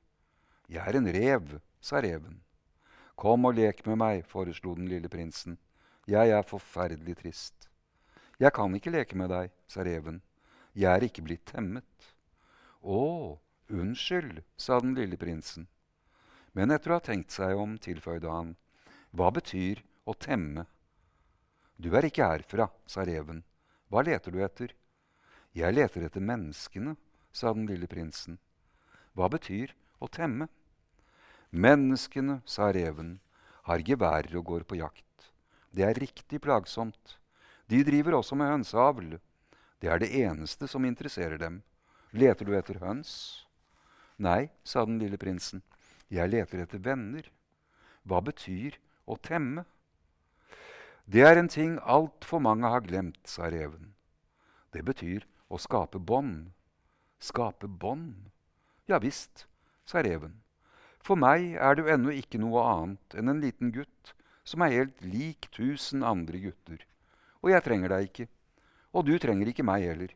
[0.69, 2.41] Jeg er en rev, sa reven.
[3.17, 5.57] Kom og lek med meg, foreslo den lille prinsen.
[6.07, 7.69] Jeg er forferdelig trist.
[8.39, 10.21] Jeg kan ikke leke med deg, sa reven.
[10.77, 12.13] Jeg er ikke blitt temmet.
[12.83, 13.39] Å,
[13.73, 15.69] unnskyld, sa den lille prinsen.
[16.53, 18.55] Men etter å ha tenkt seg om, tilføyde han,
[19.17, 20.67] hva betyr å temme?
[21.77, 23.43] Du er ikke herfra, sa reven.
[23.93, 24.73] Hva leter du etter?
[25.57, 26.97] Jeg leter etter menneskene,
[27.33, 28.39] sa den lille prinsen.
[29.13, 30.49] Hva betyr å temme?
[31.53, 33.19] Menneskene, sa reven,
[33.69, 35.31] har geværer og går på jakt.
[35.71, 37.19] Det er riktig plagsomt.
[37.69, 39.17] De driver også med hønseavl.
[39.81, 41.61] Det er det eneste som interesserer dem.
[42.17, 43.45] Leter du etter høns?
[44.17, 45.61] Nei, sa den lille prinsen.
[46.09, 47.27] Jeg leter etter venner.
[48.09, 49.67] Hva betyr å temme?
[51.07, 53.93] Det er en ting altfor mange har glemt, sa reven.
[54.75, 56.49] Det betyr å skape bånd.
[57.23, 58.33] Skape bånd?
[58.91, 59.47] Ja visst,
[59.87, 60.41] sa reven.
[60.99, 65.07] For meg er du ennå ikke noe annet enn en liten gutt som er helt
[65.07, 66.83] lik tusen andre gutter.
[67.39, 68.27] Og jeg trenger deg ikke.
[68.91, 70.11] Og du trenger ikke meg heller.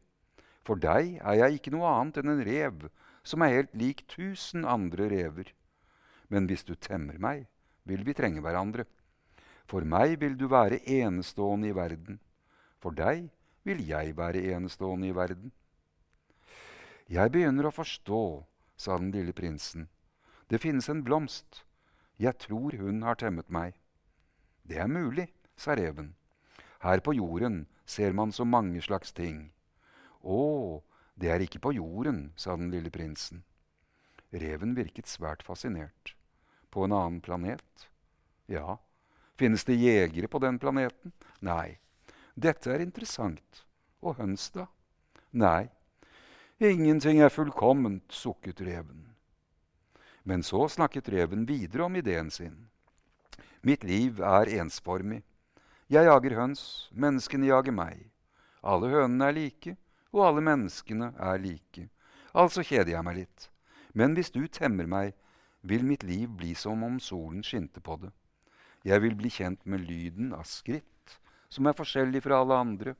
[0.66, 2.88] For deg er jeg ikke noe annet enn en rev
[3.22, 5.55] som er helt lik tusen andre rever.
[6.34, 7.47] Men hvis du temmer meg,
[7.86, 8.91] vil vi trenge hverandre.
[9.70, 12.18] For meg vil du være enestående i verden.
[12.82, 13.28] For deg
[13.62, 15.52] vil jeg være enestående i verden.
[17.06, 18.22] Jeg begynner å forstå,
[18.74, 19.86] sa den lille prinsen.
[20.50, 21.62] Det finnes en blomst.
[22.18, 23.78] Jeg tror hun har temmet meg.
[24.66, 26.16] Det er mulig, sa reven.
[26.82, 29.52] Her på jorden ser man så mange slags ting.
[30.22, 30.82] Å,
[31.14, 33.44] det er ikke på jorden, sa den lille prinsen.
[34.34, 36.16] Reven virket svært fascinert.
[36.70, 37.90] På en annen planet?
[38.50, 38.80] Ja,
[39.41, 41.14] Finnes det jegere på den planeten?
[41.41, 41.78] Nei.
[42.36, 43.62] Dette er interessant.
[44.05, 44.66] Og høns, da?
[45.32, 45.70] Nei.
[46.61, 49.07] Ingenting er fullkomment, sukket reven.
[50.28, 52.66] Men så snakket reven videre om ideen sin.
[53.64, 55.22] Mitt liv er ensformig.
[55.88, 56.62] Jeg jager høns,
[56.93, 58.11] menneskene jager meg.
[58.61, 59.76] Alle hønene er like,
[60.12, 61.88] og alle menneskene er like.
[62.36, 63.49] Altså kjeder jeg meg litt.
[63.97, 65.16] Men hvis du temmer meg,
[65.64, 68.12] vil mitt liv bli som om solen skinte på det.
[68.81, 71.16] Jeg vil bli kjent med lyden av skritt,
[71.53, 72.95] som er forskjellig fra alle andre.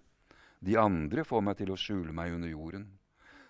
[0.61, 2.85] De andre får meg til å skjule meg under jorden.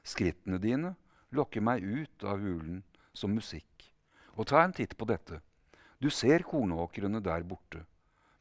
[0.07, 0.93] Skrittene dine
[1.35, 3.67] lokker meg ut av hulen som musikk.
[4.39, 5.41] Og ta en titt på dette.
[5.99, 7.83] Du ser kornåkrene der borte.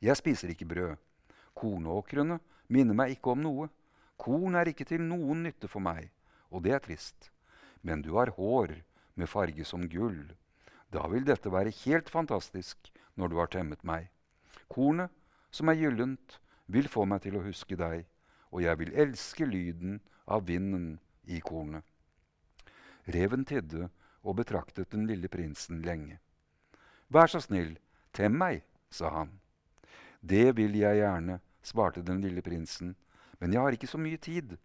[0.05, 0.93] Jeg spiser ikke brød.
[1.57, 2.37] Kornåkrene
[2.69, 3.71] minner meg ikke om noe.
[4.21, 6.11] Korn er ikke til noen nytte for meg,
[6.53, 7.31] og det er trist.
[7.81, 8.75] Men du har hår
[9.17, 10.27] med farge som gull.
[10.93, 14.07] Da vil dette være helt fantastisk når du har temmet meg.
[14.71, 15.11] Kornet,
[15.51, 16.39] som er gyllent,
[16.71, 18.05] vil få meg til å huske deg,
[18.53, 19.99] og jeg vil elske lyden
[20.29, 21.83] av vinden i kornet.
[23.09, 23.89] Reven tidde
[24.21, 26.19] og betraktet den lille prinsen lenge.
[27.09, 27.75] Vær så snill,
[28.13, 28.61] tem meg,
[28.93, 29.31] sa han.
[30.21, 32.95] Det vil jeg gjerne, svarte den lille prinsen,
[33.39, 34.57] men jeg har ikke så mye tid.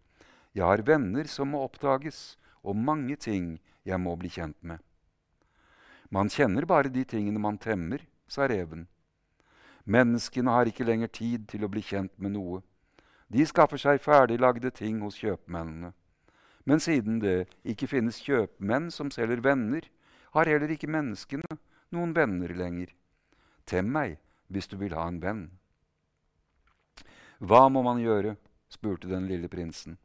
[0.53, 4.81] Jeg har venner som må oppdages, og mange ting jeg må bli kjent med.
[6.13, 8.87] Man kjenner bare de tingene man temmer, sa reven.
[9.85, 12.61] Menneskene har ikke lenger tid til å bli kjent med noe.
[13.29, 15.93] De skaffer seg ferdiglagde ting hos kjøpmennene.
[16.65, 19.85] Men siden det ikke finnes kjøpmenn som selger venner,
[20.33, 21.59] har heller ikke menneskene
[21.93, 22.89] noen venner lenger.
[23.65, 24.17] Tem meg
[24.49, 25.45] hvis du vil ha en venn.
[27.39, 28.35] Hva må man gjøre?
[28.69, 29.99] spurte den lille prinsen.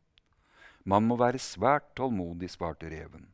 [0.85, 3.27] Man må være svært tålmodig, svarte reven.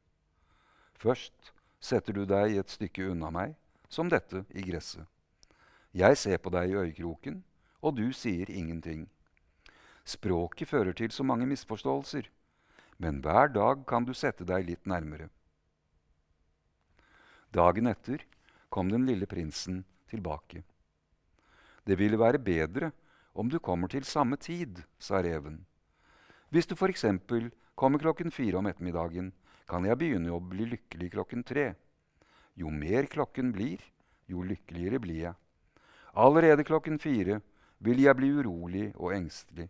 [0.95, 3.55] Først setter du deg et stykke unna meg
[3.89, 5.07] som dette i gresset.
[5.97, 7.43] Jeg ser på deg i øyekroken,
[7.80, 9.07] og du sier ingenting.
[10.05, 12.28] Språket fører til så mange misforståelser,
[12.99, 15.28] men hver dag kan du sette deg litt nærmere.
[17.55, 18.24] Dagen etter
[18.68, 20.62] kom den lille prinsen tilbake.
[21.87, 22.91] Det ville være bedre
[23.34, 25.64] om du kommer til samme tid, sa reven.
[26.51, 27.05] Hvis du f.eks.
[27.74, 29.32] kommer klokken fire om ettermiddagen,
[29.68, 31.74] kan jeg begynne å bli lykkelig klokken tre.
[32.57, 33.82] Jo mer klokken blir,
[34.26, 35.34] jo lykkeligere blir jeg.
[36.16, 37.42] Allerede klokken fire
[37.84, 39.68] vil jeg bli urolig og engstelig.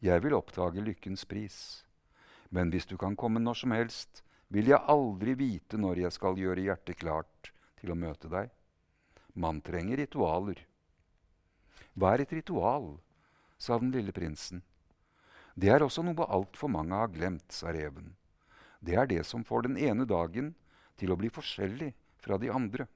[0.00, 1.56] Jeg vil oppdage lykkens pris.
[2.50, 6.38] Men hvis du kan komme når som helst, vil jeg aldri vite når jeg skal
[6.38, 7.50] gjøre hjertet klart
[7.80, 8.52] til å møte deg.
[9.34, 10.62] Man trenger ritualer.
[11.96, 12.96] Hva er et ritual?
[13.58, 14.60] sa den lille prinsen.
[15.56, 18.12] Det er også noe altfor mange har glemt, sa reven.
[18.84, 20.52] Det er det som får den ene dagen
[20.96, 21.92] til å bli forskjellig
[22.22, 22.86] fra de andre.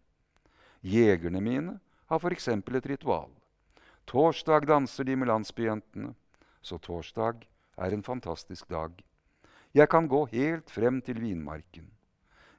[0.80, 1.76] Jegerne mine
[2.08, 2.48] har f.eks.
[2.48, 3.30] et ritual.
[4.08, 6.14] Torsdag danser de med landsbyjentene,
[6.62, 7.44] så torsdag
[7.76, 8.92] er en fantastisk dag.
[9.72, 11.86] Jeg kan gå helt frem til vinmarken.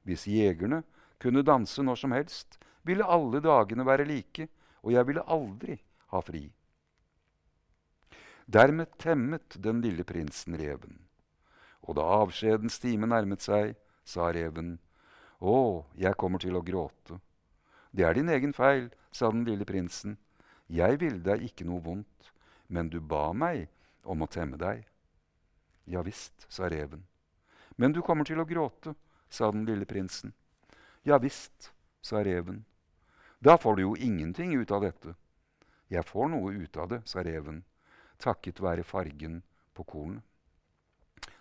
[0.08, 0.84] Hvis jegerne
[1.20, 4.48] kunne danse når som helst, ville alle dagene være like,
[4.82, 5.78] og jeg ville aldri
[6.14, 6.46] ha fri.
[8.52, 10.98] Dermed temmet den lille prinsen reven.
[11.86, 13.76] Og da avskjedens time nærmet seg,
[14.06, 14.78] sa reven,
[15.42, 17.18] Å, jeg kommer til å gråte.
[17.92, 20.18] Det er din egen feil, sa den lille prinsen.
[20.70, 22.32] Jeg ville deg ikke noe vondt,
[22.70, 23.66] men du ba meg
[24.06, 24.86] om å temme deg.
[25.90, 27.04] Ja visst, sa reven.
[27.76, 28.94] Men du kommer til å gråte,
[29.30, 30.36] sa den lille prinsen.
[31.04, 31.72] Ja visst,
[32.02, 32.64] sa reven.
[33.42, 35.16] Da får du jo ingenting ut av dette.
[35.90, 37.64] Jeg får noe ut av det, sa reven,
[38.22, 39.42] takket være fargen
[39.74, 40.22] på kornet.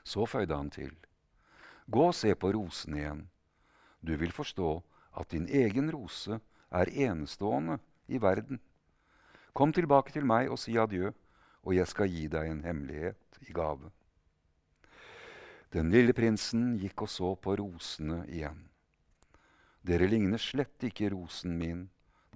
[0.03, 0.95] Så føyde han til.
[1.87, 3.21] Gå og se på rosene igjen.
[4.01, 4.71] Du vil forstå
[5.21, 6.41] at din egen rose
[6.71, 7.79] er enestående
[8.09, 8.61] i verden.
[9.53, 11.11] Kom tilbake til meg og si adjø,
[11.67, 13.91] og jeg skal gi deg en hemmelighet i gave.
[15.71, 18.65] Den lille prinsen gikk og så på rosene igjen.
[19.87, 21.85] Dere ligner slett ikke rosen min,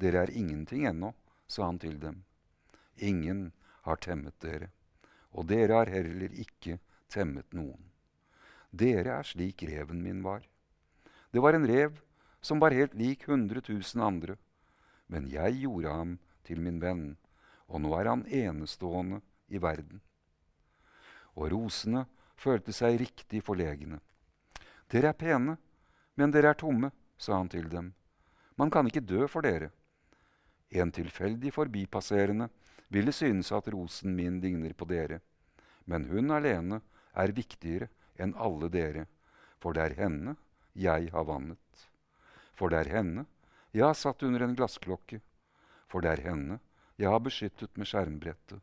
[0.01, 1.13] dere er ingenting ennå,
[1.47, 2.23] sa han til dem.
[2.97, 3.51] Ingen
[3.85, 4.71] har temmet dere,
[5.35, 6.79] og dere har heller ikke
[7.11, 7.91] temmet noen.
[8.71, 10.47] Dere er slik reven min var.
[11.35, 11.97] Det var en rev
[12.41, 14.37] som var helt lik hundre tusen andre,
[15.11, 16.13] men jeg gjorde ham
[16.47, 17.17] til min venn,
[17.67, 19.19] og nå er han enestående
[19.51, 19.99] i verden.
[21.35, 22.05] Og rosene
[22.39, 23.99] følte seg riktig forlegne.
[24.87, 25.57] Dere er pene,
[26.15, 27.91] men dere er tomme, sa han til dem.
[28.55, 29.73] Man kan ikke dø for dere.
[30.71, 32.47] En tilfeldig forbipasserende
[32.95, 35.19] ville synes at rosen min ligner på dere,
[35.91, 36.79] men hun alene
[37.11, 39.09] er viktigere enn alle dere,
[39.59, 40.39] for det er henne
[40.75, 41.87] jeg har vannet.
[42.55, 43.27] For det er henne
[43.75, 45.19] jeg har satt under en glassklokke,
[45.91, 46.61] for det er henne
[47.01, 48.61] jeg har beskyttet med skjermbrettet.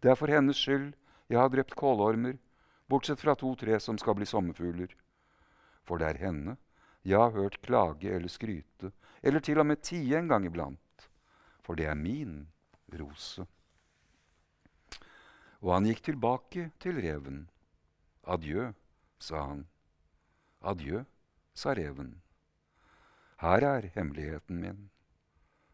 [0.00, 0.90] Det er for hennes skyld
[1.32, 2.36] jeg har drept kålormer,
[2.90, 4.92] bortsett fra to-tre som skal bli sommerfugler.
[5.88, 6.58] For det er henne
[7.02, 8.92] jeg har hørt klage eller skryte,
[9.22, 11.08] eller til og med tie en gang iblant,
[11.64, 12.46] for det er min
[12.98, 13.46] rose.
[15.62, 17.44] Og han gikk tilbake til reven.
[18.26, 18.72] Adjø,
[19.22, 19.66] sa han.
[20.62, 21.04] Adjø,
[21.54, 22.20] sa reven.
[23.42, 24.90] Her er hemmeligheten min.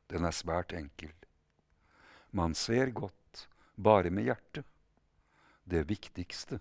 [0.09, 1.12] Den er svært enkel.
[2.33, 4.64] Man ser godt bare med hjertet.
[5.68, 6.61] Det viktigste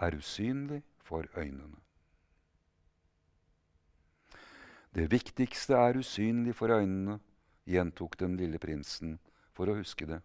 [0.00, 1.80] er usynlig for øynene.
[4.94, 7.18] Det viktigste er usynlig for øynene,
[7.66, 9.18] gjentok den lille prinsen
[9.52, 10.20] for å huske det.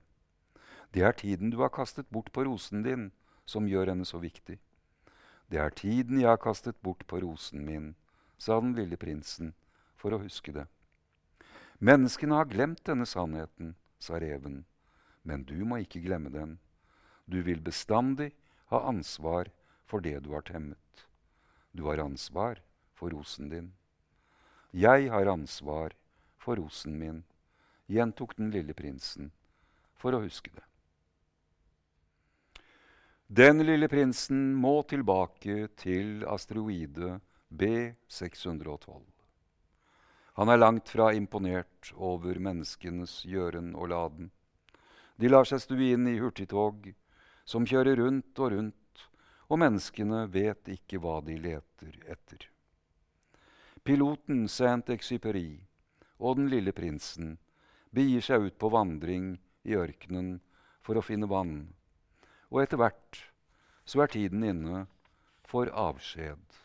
[0.94, 3.12] Det er tiden du har kastet bort på rosen din,
[3.46, 4.60] som gjør henne så viktig.
[5.52, 7.96] Det er tiden jeg har kastet bort på rosen min,
[8.44, 9.54] sa den lille prinsen
[9.96, 10.66] for å huske det.
[11.80, 14.64] Menneskene har glemt denne sannheten, sa reven,
[15.24, 16.58] men du må ikke glemme den.
[17.26, 18.34] Du vil bestandig
[18.72, 19.52] ha ansvar
[19.88, 21.08] for det du har temmet.
[21.72, 22.60] Du har ansvar
[22.94, 23.72] for rosen din.
[24.72, 25.96] Jeg har ansvar
[26.38, 27.24] for rosen min,
[27.88, 29.32] gjentok den lille prinsen
[29.96, 30.66] for å huske det.
[33.34, 37.18] Den lille prinsen må tilbake til asteroide
[37.54, 39.02] B612.
[40.34, 44.32] Han er langt fra imponert over menneskenes gjøren og laden.
[45.22, 46.90] De lar seg stue inn i hurtigtog
[47.46, 49.04] som kjører rundt og rundt,
[49.52, 52.48] og menneskene vet ikke hva de leter etter.
[53.84, 55.60] Piloten Saint-Exupéry
[56.18, 57.36] og den lille prinsen
[57.94, 59.36] begir seg ut på vandring
[59.68, 60.40] i ørkenen
[60.82, 61.68] for å finne vann,
[62.50, 63.22] og etter hvert
[63.86, 64.86] så er tiden inne
[65.46, 66.63] for avskjed.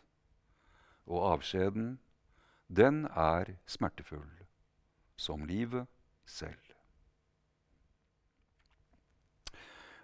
[1.09, 1.97] Og avskjeden,
[2.69, 4.29] den er smertefull,
[5.17, 5.89] som livet
[6.29, 6.61] selv.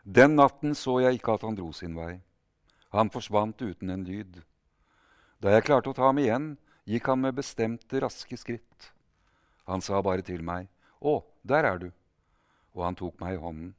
[0.05, 2.19] Den natten så jeg ikke at han dro sin vei.
[2.93, 4.43] Han forsvant uten en lyd.
[5.41, 6.51] Da jeg klarte å ta ham igjen,
[6.89, 8.91] gikk han med bestemte, raske skritt.
[9.69, 10.69] Han sa bare til meg,
[11.01, 11.93] 'Å, der er du.'
[12.75, 13.75] Og han tok meg i hånden.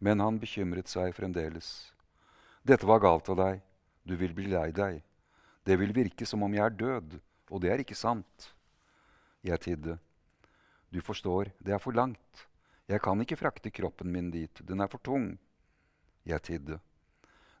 [0.00, 1.92] Men han bekymret seg fremdeles.
[2.64, 3.62] 'Dette var galt av deg.
[4.04, 5.02] Du vil bli lei deg.'
[5.64, 8.54] 'Det vil virke som om jeg er død, og det er ikke sant.'
[9.44, 9.98] Jeg tidde.
[10.92, 12.48] 'Du forstår, det er for langt.
[12.88, 14.60] Jeg kan ikke frakte kroppen min dit.
[14.68, 15.38] Den er for tung.'
[16.26, 16.80] Jeg tidde.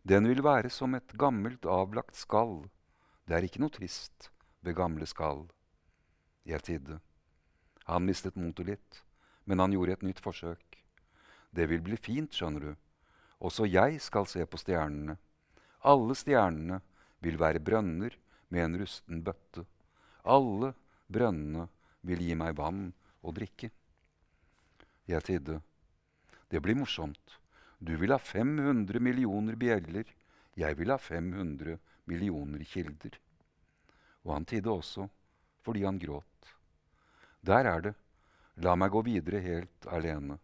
[0.04, 2.70] 'Den vil være som et gammelt, avlagt skall.
[3.28, 4.30] Det er ikke noe trist.'
[4.64, 5.44] ved gamle skall.
[6.44, 6.98] Jeg tidde.
[7.86, 9.02] Han mistet motet litt,
[9.44, 10.78] men han gjorde et nytt forsøk.
[11.54, 12.72] Det vil bli fint, skjønner du.
[13.44, 15.18] Også jeg skal se på stjernene.
[15.84, 16.80] Alle stjernene
[17.24, 18.16] vil være brønner
[18.52, 19.64] med en rusten bøtte.
[20.24, 20.72] Alle
[21.10, 21.66] brønnene
[22.04, 22.86] vil gi meg vann
[23.24, 23.70] å drikke.
[25.08, 25.58] Jeg tidde.
[26.48, 27.38] Det blir morsomt.
[27.78, 30.08] Du vil ha 500 millioner bjeller.
[30.56, 33.18] Jeg vil ha 500 millioner kilder.
[34.24, 35.08] Og han tidde også
[35.64, 36.28] fordi han gråt.
[37.44, 37.94] Der er det,
[38.60, 40.36] la meg gå videre helt alene.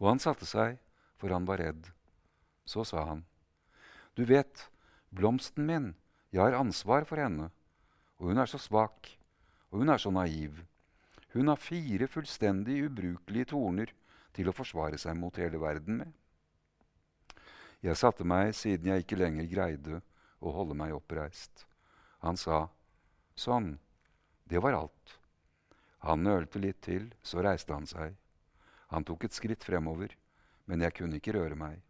[0.00, 0.78] Og han satte seg,
[1.20, 1.86] for han var redd.
[2.64, 3.22] Så sa han,
[4.16, 4.66] du vet,
[5.14, 5.92] blomsten min,
[6.34, 7.50] jeg har ansvar for henne,
[8.18, 9.10] og hun er så svak,
[9.70, 10.58] og hun er så naiv.
[11.34, 13.90] Hun har fire fullstendig ubrukelige torner
[14.34, 16.12] til å forsvare seg mot hele verden med.
[17.84, 20.00] Jeg satte meg siden jeg ikke lenger greide
[20.40, 21.66] å holde meg oppreist.
[22.24, 22.66] Han sa,
[23.34, 23.74] Sånn,
[24.46, 25.16] det var alt.
[26.06, 28.14] Han nølte litt til, så reiste han seg.
[28.94, 30.14] Han tok et skritt fremover,
[30.70, 31.80] men jeg kunne ikke røre meg.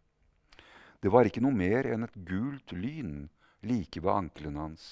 [1.05, 3.27] Det var ikke noe mer enn et gult lyn
[3.61, 4.85] like ved ankelen hans.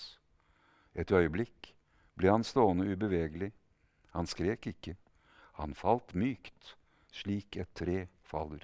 [0.93, 1.71] Et øyeblikk
[2.13, 3.49] ble han stående ubevegelig.
[4.13, 4.93] Han skrek ikke.
[5.57, 6.75] Han falt mykt,
[7.09, 8.61] slik et tre faller.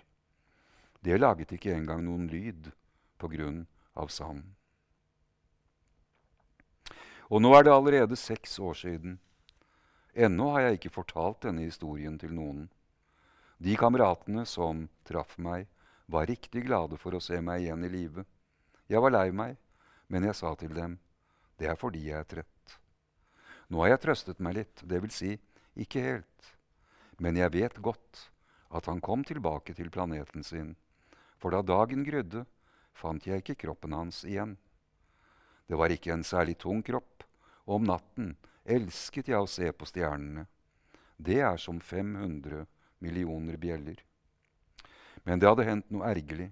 [1.02, 2.70] Det laget ikke engang noen lyd
[3.18, 3.64] på grunn
[3.98, 4.54] av sanden.
[7.34, 9.18] Og nå er det allerede seks år siden.
[10.14, 12.68] Ennå har jeg ikke fortalt denne historien til noen.
[13.58, 15.66] De kameratene som traff meg,
[16.10, 18.26] var riktig glade for å se meg igjen i live.
[18.90, 19.58] Jeg var lei meg,
[20.10, 20.98] men jeg sa til dem,
[21.62, 22.78] det er fordi jeg er trett.
[23.70, 25.36] Nå har jeg trøstet meg litt, det vil si,
[25.78, 26.50] ikke helt.
[27.22, 28.24] Men jeg vet godt
[28.74, 30.74] at han kom tilbake til planeten sin,
[31.38, 32.46] for da dagen grydde,
[32.98, 34.58] fant jeg ikke kroppen hans igjen.
[35.70, 37.24] Det var ikke en særlig tung kropp,
[37.70, 38.34] og om natten
[38.66, 40.48] elsket jeg å se på stjernene.
[41.22, 42.66] Det er som 500
[43.06, 44.02] millioner bjeller.
[45.24, 46.52] Men det hadde hendt noe ergerlig.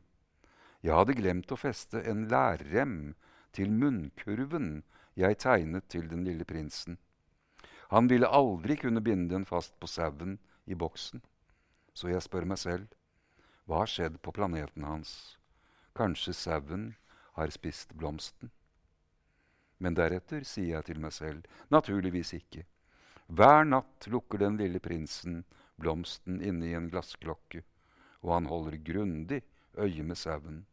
[0.86, 3.16] Jeg hadde glemt å feste en lærrem
[3.56, 4.84] til munnkurven
[5.18, 7.00] jeg tegnet til den lille prinsen.
[7.90, 11.24] Han ville aldri kunne binde den fast på sauen i boksen.
[11.98, 12.92] Så jeg spør meg selv,
[13.66, 15.38] hva har skjedd på planeten hans?
[15.98, 16.92] Kanskje sauen
[17.40, 18.52] har spist blomsten?
[19.82, 22.66] Men deretter sier jeg til meg selv, naturligvis ikke.
[23.28, 25.42] Hver natt lukker den lille prinsen
[25.78, 27.64] blomsten inne i en glassklokke,
[28.28, 29.42] og han holder grundig
[29.80, 30.66] øye med sauen.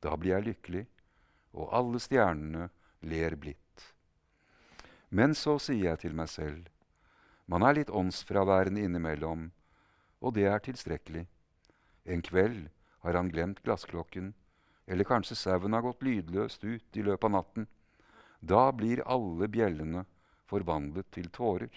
[0.00, 0.86] Da blir jeg lykkelig,
[1.52, 2.70] og alle stjernene
[3.04, 3.84] ler blidt.
[5.10, 6.68] Men så sier jeg til meg selv,
[7.50, 9.50] man er litt åndsfraværende innimellom,
[10.22, 11.24] og det er tilstrekkelig.
[12.06, 12.68] En kveld
[13.02, 14.32] har han glemt glassklokken,
[14.86, 17.66] eller kanskje sauen har gått lydløst ut i løpet av natten.
[18.40, 20.06] Da blir alle bjellene
[20.48, 21.74] forvandlet til tårer.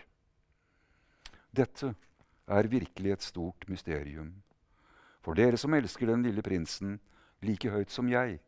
[1.51, 1.93] Dette
[2.47, 4.31] er virkelig et stort mysterium.
[5.23, 6.97] For dere som elsker den lille prinsen
[7.43, 8.39] like høyt som jeg,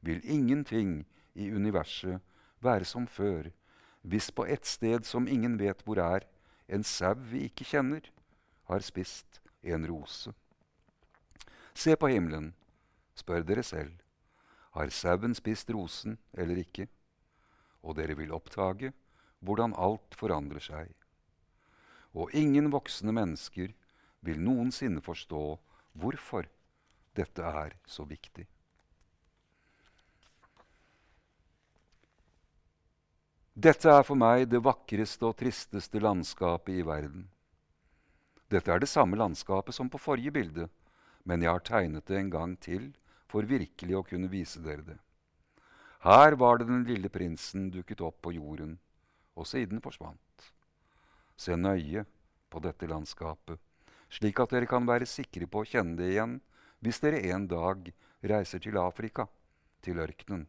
[0.00, 1.02] vil ingenting
[1.34, 2.20] i universet
[2.60, 3.50] være som før,
[4.02, 6.26] hvis på et sted som ingen vet hvor er,
[6.68, 8.08] en sau vi ikke kjenner,
[8.66, 10.32] har spist en rose.
[11.74, 12.52] Se på himmelen,
[13.14, 13.92] spør dere selv.
[14.72, 16.88] Har sauen spist rosen eller ikke?
[17.82, 18.92] og dere vil oppdage
[19.42, 20.90] hvordan alt forandrer seg.
[22.14, 23.72] Og ingen voksne mennesker
[24.22, 25.42] vil noensinne forstå
[25.92, 26.48] hvorfor
[27.16, 28.46] dette er så viktig.
[33.52, 37.26] Dette er for meg det vakreste og tristeste landskapet i verden.
[38.48, 40.68] Dette er det samme landskapet som på forrige bilde,
[41.28, 42.90] men jeg har tegnet det en gang til
[43.28, 44.96] for virkelig å kunne vise dere det.
[46.02, 48.78] Her var det den lille prinsen dukket opp på jorden,
[49.36, 50.48] og siden forsvant.
[51.36, 52.04] Se nøye
[52.50, 53.60] på dette landskapet,
[54.12, 56.38] slik at dere kan være sikre på å kjenne det igjen
[56.84, 57.88] hvis dere en dag
[58.22, 59.26] reiser til Afrika,
[59.82, 60.44] til ørkenen.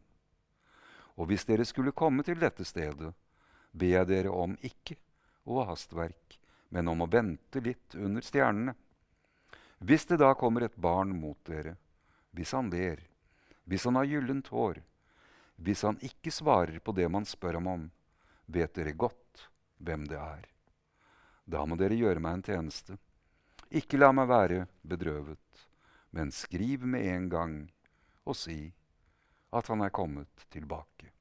[1.14, 3.12] Og hvis dere skulle komme til dette stedet,
[3.72, 4.96] ber jeg dere om ikke
[5.46, 6.38] å ha hastverk,
[6.74, 8.74] men om å vente litt under stjernene.
[9.78, 11.76] Hvis det da kommer et barn mot dere,
[12.34, 12.98] hvis han ler,
[13.64, 14.80] hvis han har gyllent hår,
[15.56, 17.84] hvis han ikke svarer på det man spør ham om,
[18.46, 19.46] vet dere godt
[19.78, 20.48] hvem det er.
[21.46, 22.98] Da må dere gjøre meg en tjeneste.
[23.74, 25.64] Ikke la meg være bedrøvet,
[26.14, 27.56] men skriv med en gang
[28.24, 28.68] og si
[29.54, 31.13] at han er kommet tilbake.